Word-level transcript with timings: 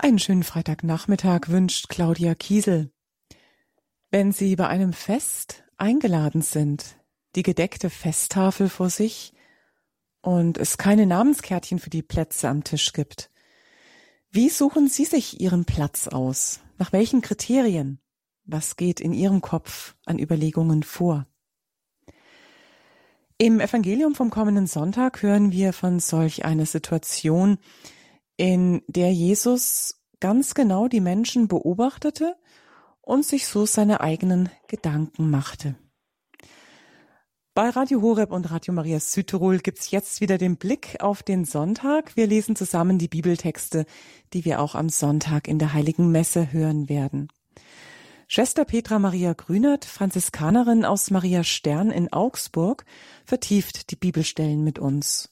Einen 0.00 0.20
schönen 0.20 0.44
Freitagnachmittag 0.44 1.48
wünscht 1.48 1.88
Claudia 1.88 2.36
Kiesel. 2.36 2.92
Wenn 4.12 4.30
Sie 4.30 4.54
bei 4.54 4.68
einem 4.68 4.92
Fest 4.92 5.64
eingeladen 5.76 6.40
sind, 6.40 7.00
die 7.34 7.42
gedeckte 7.42 7.90
Festtafel 7.90 8.68
vor 8.68 8.90
sich 8.90 9.32
und 10.20 10.56
es 10.56 10.78
keine 10.78 11.04
Namenskärtchen 11.04 11.80
für 11.80 11.90
die 11.90 12.04
Plätze 12.04 12.48
am 12.48 12.62
Tisch 12.62 12.92
gibt, 12.92 13.32
wie 14.30 14.50
suchen 14.50 14.88
Sie 14.88 15.04
sich 15.04 15.40
Ihren 15.40 15.64
Platz 15.64 16.06
aus? 16.06 16.60
Nach 16.76 16.92
welchen 16.92 17.20
Kriterien? 17.20 18.00
Was 18.44 18.76
geht 18.76 19.00
in 19.00 19.12
Ihrem 19.12 19.40
Kopf 19.40 19.96
an 20.06 20.20
Überlegungen 20.20 20.84
vor? 20.84 21.26
Im 23.36 23.58
Evangelium 23.58 24.14
vom 24.14 24.30
kommenden 24.30 24.68
Sonntag 24.68 25.22
hören 25.22 25.50
wir 25.50 25.72
von 25.72 25.98
solch 25.98 26.44
einer 26.44 26.66
Situation, 26.66 27.58
in 28.38 28.82
der 28.86 29.12
Jesus 29.12 30.00
ganz 30.20 30.54
genau 30.54 30.88
die 30.88 31.00
Menschen 31.00 31.48
beobachtete 31.48 32.36
und 33.02 33.26
sich 33.26 33.46
so 33.46 33.66
seine 33.66 34.00
eigenen 34.00 34.48
Gedanken 34.68 35.28
machte. 35.28 35.74
Bei 37.52 37.70
Radio 37.70 38.00
Horeb 38.00 38.30
und 38.30 38.52
Radio 38.52 38.72
Maria 38.72 39.00
Südtirol 39.00 39.58
gibt's 39.58 39.90
jetzt 39.90 40.20
wieder 40.20 40.38
den 40.38 40.56
Blick 40.56 40.98
auf 41.00 41.24
den 41.24 41.44
Sonntag. 41.44 42.16
Wir 42.16 42.28
lesen 42.28 42.54
zusammen 42.54 42.98
die 42.98 43.08
Bibeltexte, 43.08 43.84
die 44.32 44.44
wir 44.44 44.60
auch 44.60 44.76
am 44.76 44.88
Sonntag 44.88 45.48
in 45.48 45.58
der 45.58 45.72
Heiligen 45.72 46.12
Messe 46.12 46.52
hören 46.52 46.88
werden. 46.88 47.28
Schwester 48.28 48.64
Petra 48.64 49.00
Maria 49.00 49.32
Grünert, 49.32 49.84
Franziskanerin 49.84 50.84
aus 50.84 51.10
Maria 51.10 51.42
Stern 51.42 51.90
in 51.90 52.12
Augsburg, 52.12 52.84
vertieft 53.24 53.90
die 53.90 53.96
Bibelstellen 53.96 54.62
mit 54.62 54.78
uns. 54.78 55.30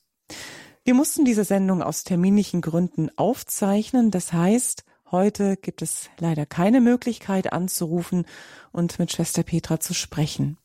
Wir 0.86 0.94
mussten 0.94 1.24
diese 1.24 1.42
Sendung 1.42 1.82
aus 1.82 2.04
terminlichen 2.04 2.60
Gründen 2.60 3.10
aufzeichnen. 3.18 4.12
Das 4.12 4.32
heißt, 4.32 4.84
heute 5.10 5.56
gibt 5.56 5.82
es 5.82 6.10
leider 6.20 6.46
keine 6.46 6.80
Möglichkeit 6.80 7.52
anzurufen 7.52 8.24
und 8.70 9.00
mit 9.00 9.10
Schwester 9.10 9.42
Petra 9.42 9.80
zu 9.80 9.94
sprechen. 9.94 10.58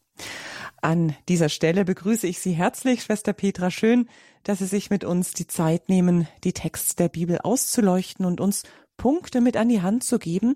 An 0.80 1.16
dieser 1.28 1.50
Stelle 1.50 1.86
begrüße 1.86 2.28
ich 2.28 2.40
Sie 2.40 2.52
herzlich, 2.52 3.02
Schwester 3.02 3.34
Petra. 3.34 3.72
Schön, 3.72 4.08
dass 4.44 4.60
Sie 4.60 4.68
sich 4.68 4.92
mit 4.92 5.04
uns 5.04 5.34
die 5.34 5.48
Zeit 5.48 5.90
nehmen, 5.90 6.28
die 6.44 6.54
Texte 6.54 6.98
der 6.98 7.10
Bibel 7.10 7.40
auszuleuchten 7.40 8.24
und 8.24 8.40
uns 8.40 8.62
Punkte 8.98 9.42
mit 9.42 9.58
an 9.58 9.70
die 9.70 9.82
Hand 9.82 10.04
zu 10.04 10.20
geben, 10.20 10.56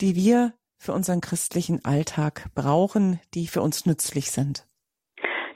die 0.00 0.16
wir 0.16 0.52
für 0.78 0.92
unseren 0.92 1.20
christlichen 1.20 1.84
Alltag 1.84 2.46
brauchen, 2.56 3.20
die 3.34 3.46
für 3.46 3.62
uns 3.62 3.86
nützlich 3.86 4.32
sind. 4.32 4.66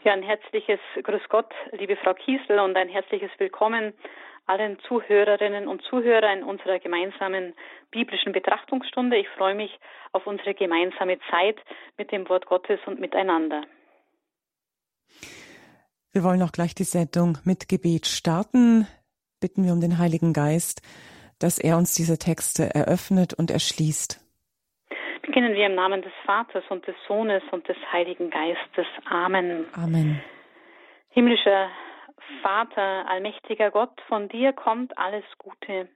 Ja, 0.02 0.14
ein 0.14 0.22
herzliches 0.22 0.80
Grüß 1.02 1.20
Gott, 1.28 1.52
liebe 1.72 1.94
Frau 1.94 2.14
Kiesel, 2.14 2.58
und 2.58 2.74
ein 2.74 2.88
herzliches 2.88 3.30
Willkommen 3.36 3.92
allen 4.46 4.78
Zuhörerinnen 4.88 5.68
und 5.68 5.82
Zuhörer 5.82 6.32
in 6.32 6.42
unserer 6.42 6.78
gemeinsamen 6.78 7.52
biblischen 7.90 8.32
Betrachtungsstunde. 8.32 9.18
Ich 9.18 9.28
freue 9.36 9.54
mich 9.54 9.78
auf 10.12 10.26
unsere 10.26 10.54
gemeinsame 10.54 11.18
Zeit 11.30 11.58
mit 11.98 12.12
dem 12.12 12.26
Wort 12.30 12.46
Gottes 12.46 12.80
und 12.86 12.98
miteinander. 12.98 13.64
Wir 16.12 16.24
wollen 16.24 16.42
auch 16.42 16.52
gleich 16.52 16.74
die 16.74 16.84
Sendung 16.84 17.36
mit 17.44 17.68
Gebet 17.68 18.06
starten. 18.06 18.86
Bitten 19.38 19.64
wir 19.64 19.74
um 19.74 19.82
den 19.82 19.98
Heiligen 19.98 20.32
Geist, 20.32 20.80
dass 21.38 21.58
er 21.58 21.76
uns 21.76 21.94
diese 21.94 22.16
Texte 22.16 22.74
eröffnet 22.74 23.34
und 23.34 23.50
erschließt. 23.50 24.19
Beginnen 25.22 25.54
wir 25.54 25.66
im 25.66 25.74
Namen 25.74 26.02
des 26.02 26.12
Vaters 26.24 26.64
und 26.70 26.86
des 26.86 26.96
Sohnes 27.06 27.42
und 27.50 27.68
des 27.68 27.76
Heiligen 27.92 28.30
Geistes. 28.30 28.86
Amen. 29.04 29.66
Amen. 29.74 30.22
Himmlischer 31.10 31.70
Vater, 32.42 33.08
allmächtiger 33.08 33.70
Gott, 33.70 34.00
von 34.08 34.28
dir 34.28 34.52
kommt 34.52 34.96
alles 34.96 35.24
Gute. 35.38 35.88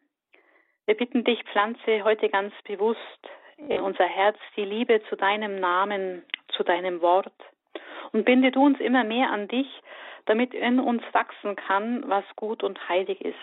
Wir 0.87 0.97
bitten 0.97 1.25
dich, 1.25 1.43
pflanze 1.45 2.05
heute 2.05 2.29
ganz 2.29 2.53
bewusst 2.65 3.01
in 3.57 3.81
unser 3.81 4.05
Herz 4.05 4.37
die 4.57 4.65
Liebe 4.65 5.03
zu 5.09 5.17
deinem 5.17 5.59
Namen, 5.61 6.25
zu 6.49 6.63
deinem 6.63 7.01
Wort 7.01 7.33
und 8.13 8.25
binde 8.25 8.51
du 8.51 8.65
uns 8.65 8.81
immer 8.81 9.05
mehr 9.05 9.31
an 9.31 9.49
dich, 9.49 9.69
damit 10.27 10.55
in 10.55 10.81
uns 10.81 11.03
wachsen 11.13 11.57
kann, 11.57 12.05
was 12.09 12.25
gut 12.37 12.63
und 12.63 12.89
heilig 12.89 13.21
ist. 13.21 13.37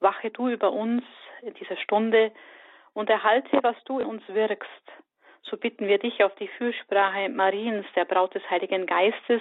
Wache 0.00 0.30
du 0.30 0.48
über 0.48 0.72
uns 0.72 1.02
in 1.42 1.54
dieser 1.54 1.76
Stunde, 1.76 2.32
und 2.96 3.10
erhalte, 3.10 3.58
was 3.62 3.76
du 3.84 4.00
uns 4.00 4.22
wirkst. 4.28 4.66
So 5.42 5.56
bitten 5.56 5.86
wir 5.86 5.98
dich 5.98 6.24
auf 6.24 6.34
die 6.36 6.48
Fürsprache 6.58 7.28
Mariens, 7.28 7.86
der 7.94 8.06
Braut 8.06 8.34
des 8.34 8.42
Heiligen 8.50 8.86
Geistes, 8.86 9.40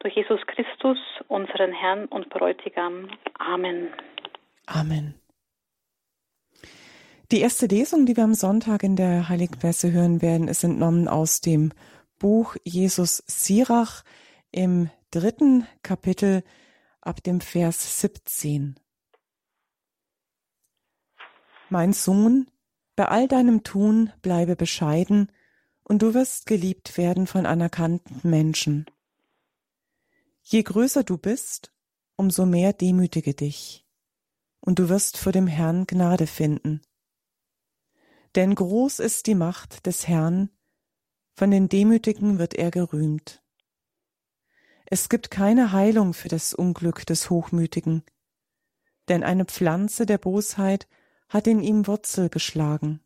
durch 0.00 0.14
Jesus 0.16 0.40
Christus, 0.46 0.98
unseren 1.28 1.72
Herrn 1.72 2.06
und 2.06 2.28
Bräutigam. 2.28 3.08
Amen. 3.38 3.88
Amen. 4.66 5.14
Die 7.30 7.40
erste 7.40 7.66
Lesung, 7.66 8.06
die 8.06 8.16
wir 8.16 8.24
am 8.24 8.34
Sonntag 8.34 8.82
in 8.82 8.96
der 8.96 9.28
Heiligen 9.28 9.58
Messe 9.62 9.92
hören 9.92 10.20
werden, 10.20 10.48
ist 10.48 10.64
entnommen 10.64 11.08
aus 11.08 11.40
dem 11.40 11.72
Buch 12.18 12.56
Jesus 12.64 13.22
Sirach 13.26 14.02
im 14.50 14.90
dritten 15.10 15.66
Kapitel 15.82 16.42
ab 17.00 17.22
dem 17.22 17.40
Vers 17.40 18.00
17. 18.00 18.76
Mein 21.68 21.92
Sohn, 21.92 22.46
bei 22.96 23.06
all 23.06 23.28
deinem 23.28 23.62
Tun 23.62 24.10
bleibe 24.22 24.56
bescheiden, 24.56 25.30
und 25.84 26.02
du 26.02 26.14
wirst 26.14 26.46
geliebt 26.46 26.98
werden 26.98 27.28
von 27.28 27.46
anerkannten 27.46 28.28
Menschen. 28.28 28.86
Je 30.42 30.62
größer 30.62 31.04
du 31.04 31.16
bist, 31.16 31.72
umso 32.16 32.44
mehr 32.44 32.72
demütige 32.72 33.34
dich, 33.34 33.86
und 34.60 34.80
du 34.80 34.88
wirst 34.88 35.16
vor 35.16 35.30
dem 35.30 35.46
Herrn 35.46 35.86
Gnade 35.86 36.26
finden. 36.26 36.82
Denn 38.34 38.54
groß 38.54 38.98
ist 38.98 39.28
die 39.28 39.36
Macht 39.36 39.86
des 39.86 40.08
Herrn, 40.08 40.50
von 41.34 41.50
den 41.50 41.68
Demütigen 41.68 42.38
wird 42.38 42.54
er 42.54 42.70
gerühmt. 42.70 43.42
Es 44.86 45.08
gibt 45.08 45.30
keine 45.30 45.72
Heilung 45.72 46.14
für 46.14 46.28
das 46.28 46.54
Unglück 46.54 47.06
des 47.06 47.28
Hochmütigen, 47.28 48.04
denn 49.08 49.22
eine 49.22 49.44
Pflanze 49.44 50.06
der 50.06 50.18
Bosheit 50.18 50.88
hat 51.28 51.46
in 51.46 51.60
ihm 51.60 51.86
Wurzel 51.86 52.28
geschlagen. 52.28 53.00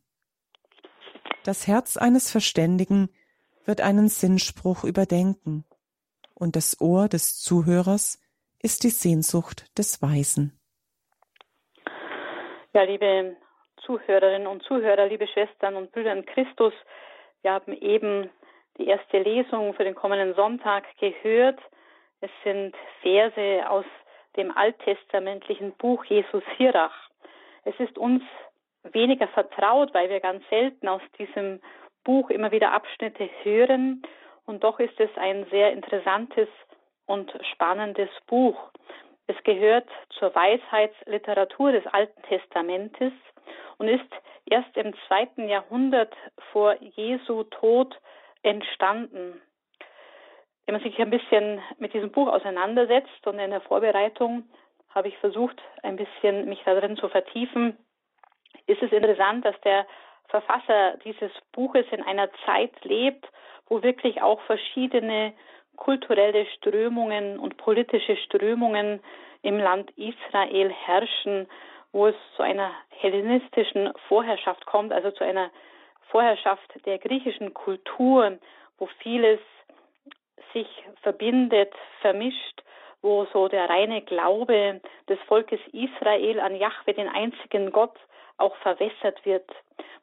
Das 1.44 1.66
Herz 1.66 1.96
eines 1.96 2.30
Verständigen 2.30 3.08
wird 3.64 3.80
einen 3.80 4.08
Sinnspruch 4.08 4.84
überdenken, 4.84 5.64
und 6.34 6.56
das 6.56 6.80
Ohr 6.80 7.08
des 7.08 7.40
Zuhörers 7.40 8.18
ist 8.62 8.84
die 8.84 8.90
Sehnsucht 8.90 9.76
des 9.78 10.00
Weisen. 10.02 10.58
Ja, 12.72 12.82
liebe 12.82 13.36
Zuhörerinnen 13.84 14.46
und 14.46 14.62
Zuhörer, 14.62 15.06
liebe 15.06 15.26
Schwestern 15.26 15.76
und 15.76 15.92
Brüder 15.92 16.12
in 16.12 16.24
Christus, 16.24 16.72
wir 17.42 17.52
haben 17.52 17.72
eben 17.72 18.30
die 18.78 18.86
erste 18.86 19.18
Lesung 19.18 19.74
für 19.74 19.84
den 19.84 19.94
kommenden 19.94 20.34
Sonntag 20.34 20.84
gehört. 20.98 21.58
Es 22.20 22.30
sind 22.44 22.74
Verse 23.02 23.68
aus 23.68 23.84
dem 24.36 24.56
alttestamentlichen 24.56 25.72
Buch 25.72 26.04
Jesus 26.04 26.44
Hirach. 26.56 27.09
Es 27.64 27.78
ist 27.78 27.98
uns 27.98 28.22
weniger 28.82 29.28
vertraut, 29.28 29.92
weil 29.94 30.08
wir 30.08 30.20
ganz 30.20 30.42
selten 30.48 30.88
aus 30.88 31.02
diesem 31.18 31.60
Buch 32.04 32.30
immer 32.30 32.50
wieder 32.50 32.72
Abschnitte 32.72 33.28
hören. 33.42 34.02
Und 34.46 34.64
doch 34.64 34.80
ist 34.80 34.98
es 34.98 35.10
ein 35.16 35.46
sehr 35.50 35.72
interessantes 35.72 36.48
und 37.06 37.32
spannendes 37.52 38.10
Buch. 38.26 38.70
Es 39.26 39.36
gehört 39.44 39.88
zur 40.18 40.34
Weisheitsliteratur 40.34 41.72
des 41.72 41.86
Alten 41.86 42.20
Testamentes 42.22 43.12
und 43.78 43.88
ist 43.88 44.10
erst 44.46 44.76
im 44.76 44.92
zweiten 45.06 45.48
Jahrhundert 45.48 46.12
vor 46.52 46.76
Jesu 46.80 47.44
Tod 47.44 47.96
entstanden. 48.42 49.40
Wenn 50.66 50.74
man 50.74 50.82
sich 50.82 50.98
ein 50.98 51.10
bisschen 51.10 51.60
mit 51.78 51.94
diesem 51.94 52.10
Buch 52.10 52.28
auseinandersetzt 52.28 53.26
und 53.26 53.38
in 53.38 53.50
der 53.50 53.60
Vorbereitung 53.60 54.44
habe 54.94 55.08
ich 55.08 55.16
versucht, 55.18 55.60
ein 55.82 55.96
bisschen 55.96 56.48
mich 56.48 56.62
darin 56.64 56.96
zu 56.96 57.08
vertiefen, 57.08 57.76
ist 58.66 58.82
es 58.82 58.92
interessant, 58.92 59.44
dass 59.44 59.60
der 59.62 59.86
Verfasser 60.28 60.96
dieses 61.04 61.32
Buches 61.52 61.86
in 61.90 62.02
einer 62.02 62.28
Zeit 62.46 62.72
lebt, 62.84 63.26
wo 63.68 63.82
wirklich 63.82 64.22
auch 64.22 64.40
verschiedene 64.42 65.32
kulturelle 65.76 66.46
Strömungen 66.56 67.38
und 67.38 67.56
politische 67.56 68.16
Strömungen 68.16 69.00
im 69.42 69.58
Land 69.58 69.90
Israel 69.96 70.70
herrschen, 70.70 71.48
wo 71.92 72.06
es 72.06 72.16
zu 72.36 72.42
einer 72.42 72.70
hellenistischen 72.90 73.92
Vorherrschaft 74.08 74.66
kommt, 74.66 74.92
also 74.92 75.10
zu 75.10 75.24
einer 75.24 75.50
Vorherrschaft 76.10 76.84
der 76.84 76.98
griechischen 76.98 77.54
Kultur, 77.54 78.38
wo 78.78 78.86
vieles 78.98 79.40
sich 80.52 80.68
verbindet, 81.02 81.72
vermischt 82.00 82.62
wo 83.02 83.26
so 83.32 83.48
der 83.48 83.68
reine 83.68 84.02
Glaube 84.02 84.80
des 85.08 85.18
Volkes 85.26 85.60
Israel 85.72 86.40
an 86.40 86.56
Jahwe, 86.56 86.94
den 86.94 87.08
einzigen 87.08 87.70
Gott, 87.72 87.96
auch 88.36 88.56
verwässert 88.56 89.24
wird, 89.24 89.48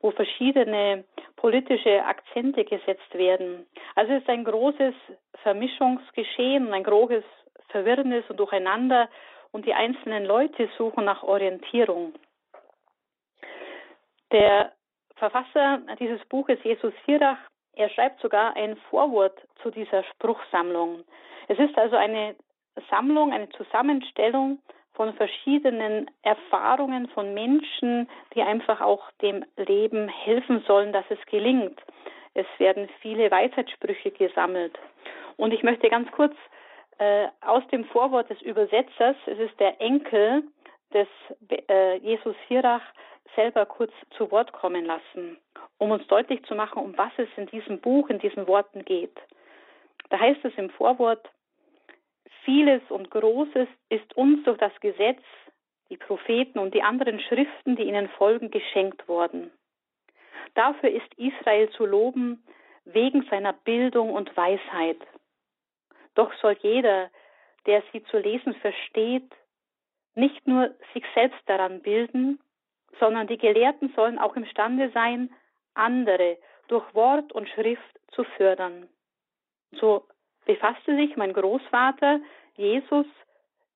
wo 0.02 0.12
verschiedene 0.12 1.04
politische 1.36 2.04
Akzente 2.06 2.66
gesetzt 2.66 3.14
werden. 3.14 3.66
Also 3.96 4.14
es 4.14 4.22
ist 4.22 4.30
ein 4.30 4.44
großes 4.44 4.94
Vermischungsgeschehen, 5.42 6.74
ein 6.74 6.84
großes 6.84 7.24
Verwirrnis 7.70 8.24
und 8.30 8.40
Durcheinander 8.40 9.10
und 9.52 9.66
die 9.66 9.74
einzelnen 9.74 10.26
Leute 10.26 10.70
suchen 10.78 11.06
nach 11.06 11.24
Orientierung. 11.24 12.14
Der 14.32 14.72
Verfasser 15.16 15.82
dieses 16.00 16.24
Buches, 16.26 16.60
Jesus 16.64 16.94
Hirach, 17.06 17.40
er 17.74 17.90
schreibt 17.90 18.22
sogar 18.22 18.56
ein 18.56 18.76
Vorwort 18.90 19.38
zu 19.62 19.72
dieser 19.72 20.04
Spruchsammlung. 20.04 21.04
Es 21.48 21.58
ist 21.60 21.78
also 21.78 21.96
eine 21.96 22.36
Sammlung, 22.90 23.34
eine 23.34 23.50
Zusammenstellung 23.50 24.60
von 24.94 25.14
verschiedenen 25.14 26.10
Erfahrungen 26.24 27.08
von 27.10 27.34
Menschen, 27.34 28.10
die 28.34 28.42
einfach 28.42 28.82
auch 28.82 29.12
dem 29.22 29.46
Leben 29.56 30.08
helfen 30.08 30.64
sollen, 30.68 30.92
dass 30.92 31.06
es 31.10 31.24
gelingt. 31.28 31.80
Es 32.34 32.48
werden 32.58 32.90
viele 33.02 33.30
Weisheitssprüche 33.30 34.12
gesammelt. 34.12 34.78
Und 35.38 35.54
ich 35.54 35.64
möchte 35.64 35.90
ganz 35.90 36.12
kurz 36.12 36.36
äh, 36.98 37.28
aus 37.42 37.66
dem 37.68 37.86
Vorwort 37.86 38.30
des 38.30 38.42
Übersetzers, 38.42 39.16
es 39.28 39.38
ist 39.38 39.60
der 39.60 39.80
Enkel 39.80 40.44
des 40.94 41.08
äh, 41.70 41.98
Jesus 41.98 42.36
Hirach, 42.48 42.82
selber 43.36 43.66
kurz 43.66 43.92
zu 44.18 44.32
Wort 44.32 44.52
kommen 44.52 44.86
lassen, 44.86 45.38
um 45.78 45.92
uns 45.92 46.08
deutlich 46.08 46.44
zu 46.46 46.56
machen, 46.56 46.82
um 46.82 46.98
was 46.98 47.12
es 47.18 47.30
in 47.36 47.46
diesem 47.48 47.80
Buch, 47.80 48.10
in 48.10 48.20
diesen 48.20 48.48
Worten 48.48 48.84
geht. 48.84 49.16
Da 50.10 50.20
heißt 50.20 50.44
es 50.44 50.54
im 50.56 50.70
Vorwort, 50.72 51.30
vieles 52.48 52.82
und 52.88 53.12
Großes 53.12 53.68
ist 53.90 54.16
uns 54.16 54.42
durch 54.46 54.58
das 54.58 54.72
Gesetz, 54.80 55.22
die 55.90 55.98
Propheten 55.98 56.60
und 56.60 56.74
die 56.74 56.82
anderen 56.82 57.20
Schriften, 57.20 57.76
die 57.76 57.84
ihnen 57.84 58.08
folgen, 58.08 58.52
geschenkt 58.52 59.06
worden. 59.10 59.52
Dafür 60.56 60.90
ist 60.90 61.14
Israel 61.18 61.70
zu 61.72 61.86
loben, 61.86 62.42
wegen 62.86 63.24
seiner 63.30 63.52
Bildung 63.52 64.14
und 64.14 64.36
Weisheit. 64.38 64.98
Doch 66.16 66.34
soll 66.42 66.58
jeder, 66.62 67.10
der 67.66 67.84
sie 67.92 68.02
zu 68.06 68.18
lesen 68.18 68.56
versteht, 68.56 69.30
nicht 70.16 70.48
nur 70.48 70.74
sich 70.94 71.04
selbst 71.14 71.42
daran 71.48 71.82
bilden, 71.82 72.40
sondern 72.98 73.28
die 73.28 73.38
Gelehrten 73.38 73.92
sollen 73.94 74.18
auch 74.18 74.38
imstande 74.38 74.90
sein, 74.94 75.30
andere 75.74 76.38
durch 76.70 76.96
Wort 76.96 77.34
und 77.34 77.50
Schrift 77.50 78.00
zu 78.14 78.24
fördern. 78.24 78.88
So 79.74 80.08
befasste 80.48 80.96
sich 80.96 81.16
mein 81.18 81.34
Großvater 81.34 82.20
Jesus, 82.56 83.06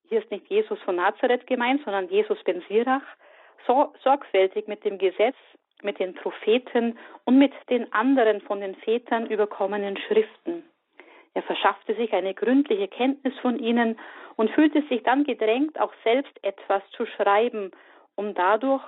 hier 0.08 0.20
ist 0.20 0.30
nicht 0.32 0.48
Jesus 0.48 0.80
von 0.80 0.96
Nazareth 0.96 1.46
gemeint, 1.46 1.82
sondern 1.84 2.08
Jesus 2.08 2.42
ben 2.42 2.62
Sirach, 2.68 3.06
so 3.66 3.92
sorgfältig 4.02 4.66
mit 4.66 4.84
dem 4.84 4.98
Gesetz, 4.98 5.36
mit 5.82 6.00
den 6.00 6.14
Propheten 6.14 6.98
und 7.24 7.38
mit 7.38 7.52
den 7.70 7.92
anderen 7.92 8.40
von 8.40 8.60
den 8.60 8.74
Vätern 8.74 9.26
überkommenen 9.26 9.96
Schriften. 9.96 10.64
Er 11.34 11.42
verschaffte 11.42 11.94
sich 11.94 12.12
eine 12.12 12.34
gründliche 12.34 12.88
Kenntnis 12.88 13.38
von 13.40 13.58
ihnen 13.58 13.98
und 14.36 14.50
fühlte 14.50 14.82
sich 14.88 15.02
dann 15.02 15.24
gedrängt, 15.24 15.78
auch 15.80 15.92
selbst 16.04 16.32
etwas 16.42 16.82
zu 16.96 17.06
schreiben, 17.06 17.70
um 18.16 18.34
dadurch 18.34 18.82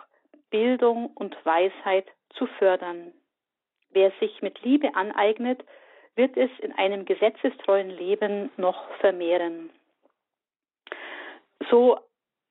Bildung 0.50 1.06
und 1.14 1.36
Weisheit 1.44 2.06
zu 2.30 2.46
fördern. 2.46 3.12
Wer 3.90 4.10
sich 4.20 4.42
mit 4.42 4.60
Liebe 4.62 4.94
aneignet, 4.94 5.64
wird 6.16 6.36
es 6.36 6.50
in 6.60 6.72
einem 6.72 7.04
gesetzestreuen 7.04 7.90
Leben 7.90 8.50
noch 8.56 8.88
vermehren. 9.00 9.70
So 11.70 11.98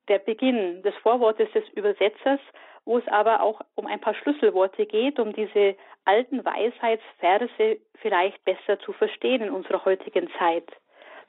der 0.08 0.20
Beginn 0.20 0.82
des 0.84 0.96
Vorwortes 0.96 1.52
des 1.54 1.68
Übersetzers, 1.70 2.40
wo 2.86 2.98
es 2.98 3.08
aber 3.08 3.42
auch 3.42 3.62
um 3.76 3.88
ein 3.88 4.02
paar 4.02 4.16
Schlüsselworte 4.16 4.86
geht, 4.86 5.20
um 5.20 5.34
diese 5.34 5.76
alten 6.06 6.44
Weisheitsverse 6.44 7.78
vielleicht 7.96 8.44
besser 8.44 8.80
zu 8.80 8.92
verstehen 8.92 9.42
in 9.42 9.52
unserer 9.52 9.86
heutigen 9.86 10.30
Zeit. 10.38 10.70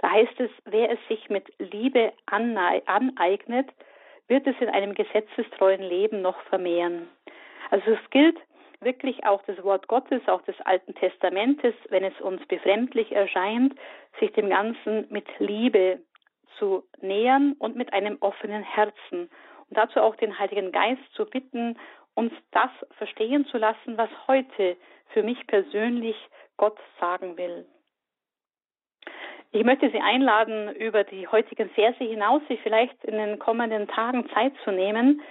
Da 0.01 0.11
heißt 0.11 0.41
es, 0.41 0.51
wer 0.65 0.91
es 0.91 0.99
sich 1.09 1.31
mit 1.31 1.53
Liebe 1.59 2.13
aneignet, 2.27 3.71
wird 4.27 4.47
es 4.47 4.57
in 4.61 4.69
einem 4.69 4.95
gesetzestreuen 4.95 5.83
Leben 5.83 6.23
noch 6.23 6.41
vermehren. 6.43 7.09
Also 7.71 7.93
es 7.93 8.11
gilt 8.11 8.39
wirklich 8.85 9.25
auch 9.25 9.43
das 9.43 9.63
Wort 9.65 9.89
Gottes, 9.89 10.23
auch 10.29 10.43
des 10.43 10.61
Alten 10.63 10.95
Testamentes, 10.95 11.75
wenn 11.89 12.05
es 12.05 12.19
uns 12.21 12.45
befremdlich 12.47 13.13
erscheint, 13.13 13.75
sich 14.21 14.33
dem 14.33 14.49
Ganzen 14.51 15.07
mit 15.11 15.27
Liebe 15.39 16.01
zu 16.59 16.85
nähern 17.01 17.55
und 17.59 17.77
mit 17.77 17.93
einem 17.93 18.19
offenen 18.21 18.63
Herzen. 18.63 19.31
Und 19.69 19.77
dazu 19.77 20.01
auch 20.01 20.17
den 20.17 20.39
Heiligen 20.39 20.73
Geist 20.73 21.03
zu 21.15 21.27
bitten, 21.27 21.79
uns 22.15 22.33
das 22.53 22.71
verstehen 22.97 23.45
zu 23.47 23.59
lassen, 23.59 23.99
was 23.99 24.11
heute 24.29 24.77
für 25.09 25.23
mich 25.23 25.47
persönlich 25.47 26.17
Gott 26.57 26.79
sagen 27.01 27.37
will. 27.37 27.67
Ich 29.51 29.65
möchte 29.65 29.91
Sie 29.91 30.01
einladen, 30.01 30.75
über 30.75 31.05
die 31.05 31.29
heutigen 31.29 31.71
Verse 31.71 32.03
hinaus 32.03 32.43
sich 32.49 32.61
vielleicht 32.63 33.05
in 33.05 33.17
den 33.17 33.39
kommenden 33.39 33.87
Tagen 33.87 34.29
Zeit 34.31 34.53
zu 34.65 34.73
nehmen, 34.73 35.23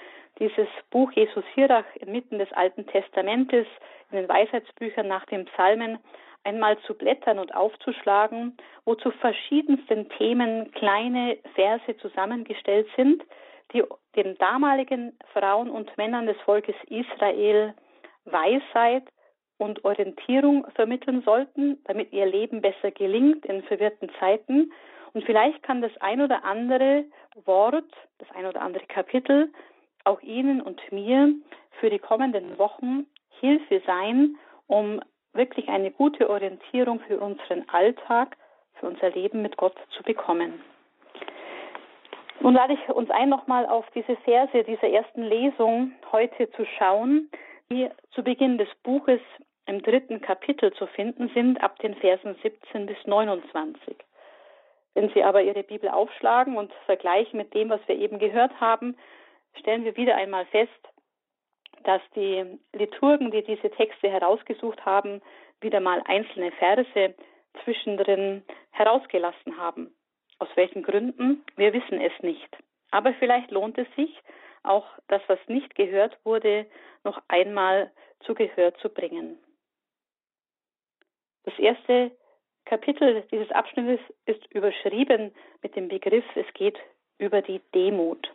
dieses 0.44 0.68
Buch 0.90 1.10
Jesus 1.14 1.46
Hirach 1.54 1.86
inmitten 1.96 2.38
des 2.38 2.52
Alten 2.52 2.86
Testamentes, 2.86 3.66
in 4.12 4.18
den 4.18 4.28
Weisheitsbüchern 4.28 5.08
nach 5.08 5.26
den 5.28 5.46
Psalmen 5.46 6.00
einmal 6.44 6.78
zu 6.80 6.96
blättern 6.96 7.40
und 7.40 7.56
aufzuschlagen, 7.56 8.58
wo 8.84 8.96
zu 8.96 9.12
verschiedensten 9.12 10.10
Themen 10.10 10.70
kleine 10.74 11.38
Verse 11.56 11.96
zusammengestellt 11.98 12.88
sind, 12.98 13.24
die 13.72 13.84
den 14.18 14.38
damaligen 14.38 15.18
Frauen 15.32 15.70
und 15.70 15.96
Männern 15.98 16.26
des 16.26 16.38
Volkes 16.42 16.76
Israel 16.90 17.74
Weisheit 18.26 19.04
und 19.58 19.86
Orientierung 19.86 20.68
vermitteln 20.76 21.22
sollten, 21.24 21.82
damit 21.86 22.12
ihr 22.12 22.26
Leben 22.26 22.62
besser 22.62 22.92
gelingt 22.92 23.46
in 23.46 23.64
verwirrten 23.64 24.12
Zeiten. 24.20 24.74
Und 25.14 25.24
vielleicht 25.24 25.64
kann 25.64 25.82
das 25.82 25.92
ein 26.02 26.22
oder 26.22 26.44
andere 26.44 27.06
Wort, 27.46 27.90
das 28.18 28.30
ein 28.32 28.46
oder 28.46 28.62
andere 28.62 28.86
Kapitel 28.88 29.50
auch 30.04 30.22
Ihnen 30.22 30.62
und 30.62 30.80
mir 30.92 31.34
für 31.80 31.90
die 31.90 32.00
kommenden 32.00 32.58
Wochen 32.58 33.06
Hilfe 33.40 33.82
sein, 33.86 34.38
um 34.68 35.02
wirklich 35.34 35.68
eine 35.70 35.92
gute 35.92 36.30
Orientierung 36.30 37.00
für 37.02 37.20
unseren 37.20 37.68
Alltag, 37.70 38.38
für 38.76 38.88
unser 38.88 39.10
Leben 39.10 39.42
mit 39.42 39.58
Gott 39.58 39.76
zu 39.96 40.04
bekommen. 40.04 40.62
Nun 42.40 42.54
lade 42.54 42.74
ich 42.74 42.90
uns 42.90 43.10
ein, 43.10 43.30
nochmal 43.30 43.66
auf 43.66 43.86
diese 43.96 44.16
Verse 44.18 44.64
dieser 44.64 44.90
ersten 44.90 45.24
Lesung 45.24 45.94
heute 46.12 46.52
zu 46.52 46.66
schauen, 46.78 47.30
die 47.72 47.90
zu 48.12 48.24
Beginn 48.24 48.58
des 48.58 48.68
Buches 48.84 49.22
im 49.66 49.82
dritten 49.82 50.22
Kapitel 50.22 50.74
zu 50.74 50.88
finden 50.88 51.32
sind, 51.34 51.64
ab 51.64 51.80
den 51.80 51.96
Versen 51.96 52.36
17 52.44 52.86
bis 52.86 52.98
29. 53.06 53.96
Wenn 54.94 55.10
Sie 55.10 55.24
aber 55.24 55.42
Ihre 55.42 55.64
Bibel 55.64 55.90
aufschlagen 55.90 56.58
und 56.58 56.72
vergleichen 56.86 57.38
mit 57.38 57.54
dem, 57.54 57.70
was 57.70 57.80
wir 57.88 57.96
eben 57.96 58.20
gehört 58.20 58.60
haben, 58.60 58.98
stellen 59.60 59.86
wir 59.86 59.96
wieder 59.98 60.16
einmal 60.16 60.46
fest, 60.48 60.72
dass 61.84 62.02
die 62.16 62.60
Liturgen, 62.74 63.32
die 63.32 63.44
diese 63.44 63.70
Texte 63.72 64.10
herausgesucht 64.10 64.86
haben, 64.86 65.22
wieder 65.62 65.80
mal 65.80 66.02
einzelne 66.06 66.52
Verse 66.54 67.14
zwischendrin 67.64 68.44
herausgelassen 68.72 69.58
haben. 69.58 69.94
Aus 70.40 70.50
welchen 70.56 70.84
Gründen? 70.84 71.44
Wir 71.56 71.74
wissen 71.74 72.02
es 72.02 72.14
nicht. 72.22 72.58
Aber 72.92 73.14
vielleicht 73.16 73.52
lohnt 73.52 73.78
es 73.78 73.88
sich, 73.96 74.22
auch 74.64 74.86
das, 75.08 75.22
was 75.28 75.40
nicht 75.48 75.76
gehört 75.76 76.18
wurde, 76.24 76.66
noch 77.04 77.22
einmal 77.28 77.92
zu 78.22 78.34
Gehör 78.34 78.74
zu 78.76 78.90
bringen. 78.90 79.38
Das 81.44 81.58
erste 81.60 82.12
Kapitel 82.66 83.24
dieses 83.32 83.52
Abschnittes 83.52 84.00
ist 84.26 84.46
überschrieben 84.54 85.34
mit 85.62 85.76
dem 85.76 85.90
Begriff, 85.90 86.24
es 86.36 86.52
geht 86.54 86.80
über 87.18 87.42
die 87.42 87.60
Demut. 87.76 88.32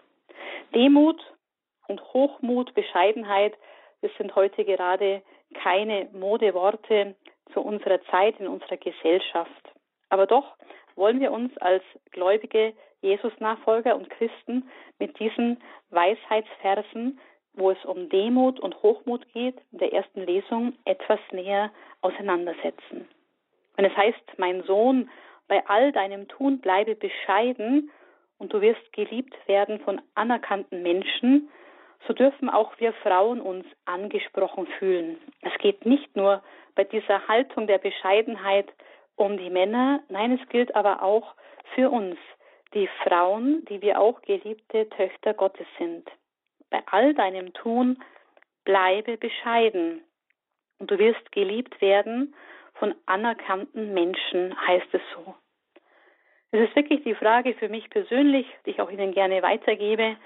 Demut 0.74 1.20
und 1.88 2.02
Hochmut, 2.12 2.74
Bescheidenheit, 2.74 3.54
das 4.02 4.10
sind 4.18 4.34
heute 4.34 4.64
gerade 4.64 5.22
keine 5.54 6.08
Modeworte 6.12 7.16
zu 7.52 7.60
unserer 7.60 8.02
Zeit 8.04 8.38
in 8.38 8.46
unserer 8.46 8.76
Gesellschaft. 8.76 9.72
Aber 10.10 10.26
doch 10.26 10.56
wollen 10.96 11.20
wir 11.20 11.32
uns 11.32 11.56
als 11.58 11.82
gläubige 12.10 12.74
Jesus-Nachfolger 13.00 13.96
und 13.96 14.10
Christen 14.10 14.68
mit 14.98 15.18
diesen 15.18 15.62
Weisheitsversen, 15.90 17.18
wo 17.54 17.70
es 17.70 17.84
um 17.84 18.08
Demut 18.08 18.60
und 18.60 18.82
Hochmut 18.82 19.26
geht, 19.32 19.56
in 19.72 19.78
der 19.78 19.92
ersten 19.92 20.22
Lesung 20.22 20.74
etwas 20.84 21.20
näher 21.32 21.72
auseinandersetzen. 22.02 23.08
Wenn 23.76 23.84
es 23.84 23.96
heißt, 23.96 24.38
mein 24.38 24.62
Sohn, 24.64 25.08
bei 25.46 25.66
all 25.66 25.92
deinem 25.92 26.28
Tun 26.28 26.60
bleibe 26.60 26.94
bescheiden 26.94 27.90
und 28.38 28.52
du 28.52 28.60
wirst 28.60 28.92
geliebt 28.92 29.36
werden 29.46 29.80
von 29.80 30.00
anerkannten 30.14 30.82
Menschen, 30.82 31.48
so 32.06 32.12
dürfen 32.12 32.48
auch 32.48 32.78
wir 32.78 32.92
Frauen 32.92 33.40
uns 33.40 33.66
angesprochen 33.84 34.66
fühlen. 34.78 35.18
Es 35.42 35.56
geht 35.58 35.84
nicht 35.84 36.14
nur 36.16 36.42
bei 36.74 36.84
dieser 36.84 37.26
Haltung 37.26 37.66
der 37.66 37.78
Bescheidenheit 37.78 38.72
um 39.16 39.36
die 39.36 39.50
Männer, 39.50 40.00
nein, 40.08 40.38
es 40.40 40.48
gilt 40.48 40.74
aber 40.76 41.02
auch 41.02 41.34
für 41.74 41.90
uns, 41.90 42.16
die 42.74 42.88
Frauen, 43.02 43.64
die 43.64 43.82
wir 43.82 44.00
auch 44.00 44.22
geliebte 44.22 44.88
Töchter 44.90 45.34
Gottes 45.34 45.66
sind. 45.78 46.08
Bei 46.70 46.82
all 46.86 47.14
deinem 47.14 47.52
Tun 47.54 48.02
bleibe 48.64 49.16
bescheiden 49.16 50.02
und 50.78 50.90
du 50.90 50.98
wirst 50.98 51.32
geliebt 51.32 51.80
werden 51.80 52.34
von 52.74 52.94
anerkannten 53.06 53.94
Menschen, 53.94 54.54
heißt 54.66 54.92
es 54.92 55.00
so. 55.14 55.34
Es 56.50 56.60
ist 56.60 56.76
wirklich 56.76 57.02
die 57.04 57.14
Frage 57.14 57.54
für 57.54 57.68
mich 57.68 57.90
persönlich, 57.90 58.46
die 58.64 58.70
ich 58.70 58.80
auch 58.80 58.90
Ihnen 58.90 59.12
gerne 59.12 59.42
weitergebe, 59.42 60.16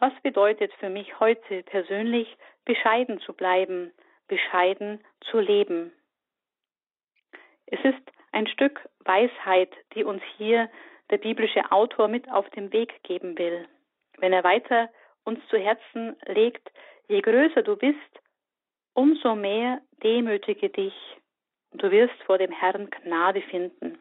Was 0.00 0.12
bedeutet 0.22 0.72
für 0.80 0.90
mich 0.90 1.20
heute 1.20 1.62
persönlich, 1.62 2.36
bescheiden 2.64 3.20
zu 3.20 3.32
bleiben, 3.32 3.92
bescheiden 4.26 5.02
zu 5.20 5.38
leben? 5.38 5.92
Es 7.66 7.78
ist 7.84 8.12
ein 8.32 8.48
Stück 8.48 8.88
Weisheit, 9.04 9.72
die 9.94 10.02
uns 10.02 10.22
hier 10.36 10.68
der 11.10 11.18
biblische 11.18 11.70
Autor 11.70 12.08
mit 12.08 12.28
auf 12.30 12.50
den 12.50 12.72
Weg 12.72 13.02
geben 13.04 13.38
will. 13.38 13.68
Wenn 14.18 14.32
er 14.32 14.42
weiter 14.42 14.90
uns 15.24 15.38
zu 15.48 15.58
Herzen 15.58 16.16
legt, 16.26 16.70
je 17.08 17.20
größer 17.20 17.62
du 17.62 17.76
bist, 17.76 18.20
umso 18.94 19.36
mehr 19.36 19.80
demütige 20.02 20.70
dich 20.70 20.94
du 21.74 21.90
wirst 21.90 22.22
vor 22.24 22.38
dem 22.38 22.52
Herrn 22.52 22.88
Gnade 22.90 23.42
finden. 23.42 23.98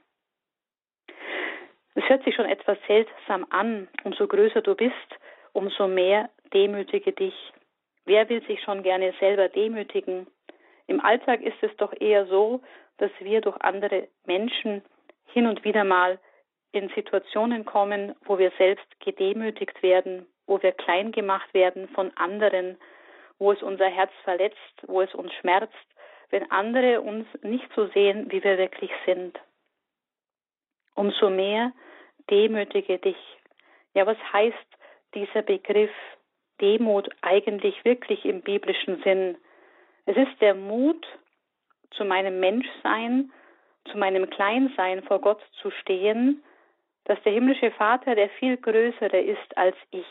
Es 1.95 2.07
hört 2.09 2.23
sich 2.23 2.35
schon 2.35 2.49
etwas 2.49 2.77
seltsam 2.87 3.45
an, 3.49 3.87
umso 4.03 4.27
größer 4.27 4.61
du 4.61 4.75
bist, 4.75 4.93
umso 5.53 5.87
mehr 5.87 6.29
demütige 6.53 7.11
dich. 7.11 7.35
Wer 8.05 8.27
will 8.29 8.43
sich 8.45 8.61
schon 8.61 8.83
gerne 8.83 9.13
selber 9.19 9.47
demütigen? 9.49 10.27
Im 10.87 10.99
Alltag 10.99 11.41
ist 11.41 11.61
es 11.61 11.75
doch 11.77 11.93
eher 11.99 12.25
so, 12.25 12.61
dass 12.97 13.11
wir 13.19 13.41
durch 13.41 13.57
andere 13.61 14.07
Menschen 14.25 14.81
hin 15.27 15.47
und 15.47 15.63
wieder 15.63 15.83
mal 15.83 16.19
in 16.71 16.89
Situationen 16.89 17.65
kommen, 17.65 18.15
wo 18.25 18.37
wir 18.37 18.51
selbst 18.57 18.85
gedemütigt 18.99 19.81
werden, 19.83 20.25
wo 20.47 20.61
wir 20.61 20.71
klein 20.71 21.11
gemacht 21.11 21.53
werden 21.53 21.87
von 21.89 22.11
anderen, 22.17 22.77
wo 23.37 23.51
es 23.51 23.61
unser 23.61 23.87
Herz 23.87 24.11
verletzt, 24.23 24.57
wo 24.87 25.01
es 25.01 25.13
uns 25.13 25.31
schmerzt, 25.33 25.73
wenn 26.31 26.49
andere 26.51 27.01
uns 27.01 27.27
nicht 27.43 27.69
so 27.75 27.87
sehen, 27.87 28.31
wie 28.31 28.43
wir 28.43 28.57
wirklich 28.57 28.91
sind. 29.05 29.39
Umso 30.95 31.29
mehr 31.29 31.71
demütige 32.29 32.99
dich. 32.99 33.17
Ja, 33.93 34.05
was 34.05 34.17
heißt 34.31 34.57
dieser 35.13 35.41
Begriff 35.41 35.91
Demut 36.61 37.09
eigentlich 37.21 37.83
wirklich 37.83 38.25
im 38.25 38.41
biblischen 38.41 39.01
Sinn? 39.03 39.37
Es 40.05 40.17
ist 40.17 40.39
der 40.41 40.55
Mut, 40.55 41.05
zu 41.91 42.05
meinem 42.05 42.39
Menschsein, 42.39 43.31
zu 43.91 43.97
meinem 43.97 44.29
Kleinsein 44.29 45.03
vor 45.03 45.19
Gott 45.19 45.41
zu 45.61 45.71
stehen, 45.71 46.43
dass 47.05 47.21
der 47.23 47.33
himmlische 47.33 47.71
Vater 47.71 48.15
der 48.15 48.29
viel 48.29 48.57
größere 48.57 49.19
ist 49.19 49.57
als 49.57 49.75
ich. 49.91 50.07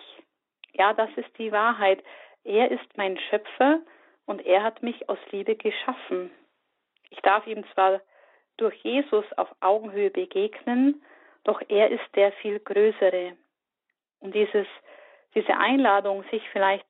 Ja, 0.75 0.93
das 0.93 1.11
ist 1.17 1.37
die 1.39 1.53
Wahrheit. 1.53 2.03
Er 2.45 2.71
ist 2.71 2.97
mein 2.97 3.19
Schöpfer 3.19 3.81
und 4.27 4.45
er 4.45 4.63
hat 4.63 4.83
mich 4.83 5.09
aus 5.09 5.19
Liebe 5.31 5.57
geschaffen. 5.57 6.31
Ich 7.11 7.21
darf 7.21 7.47
ihm 7.47 7.65
zwar 7.73 8.01
durch 8.57 8.77
Jesus 8.83 9.25
auf 9.37 9.49
Augenhöhe 9.61 10.11
begegnen, 10.11 11.03
doch 11.45 11.61
er 11.69 11.91
ist 11.91 12.05
der 12.15 12.33
viel 12.33 12.61
größere. 12.61 13.33
Und 14.21 14.35
dieses, 14.35 14.67
diese 15.35 15.57
Einladung, 15.57 16.25
sich 16.31 16.43
vielleicht 16.51 16.87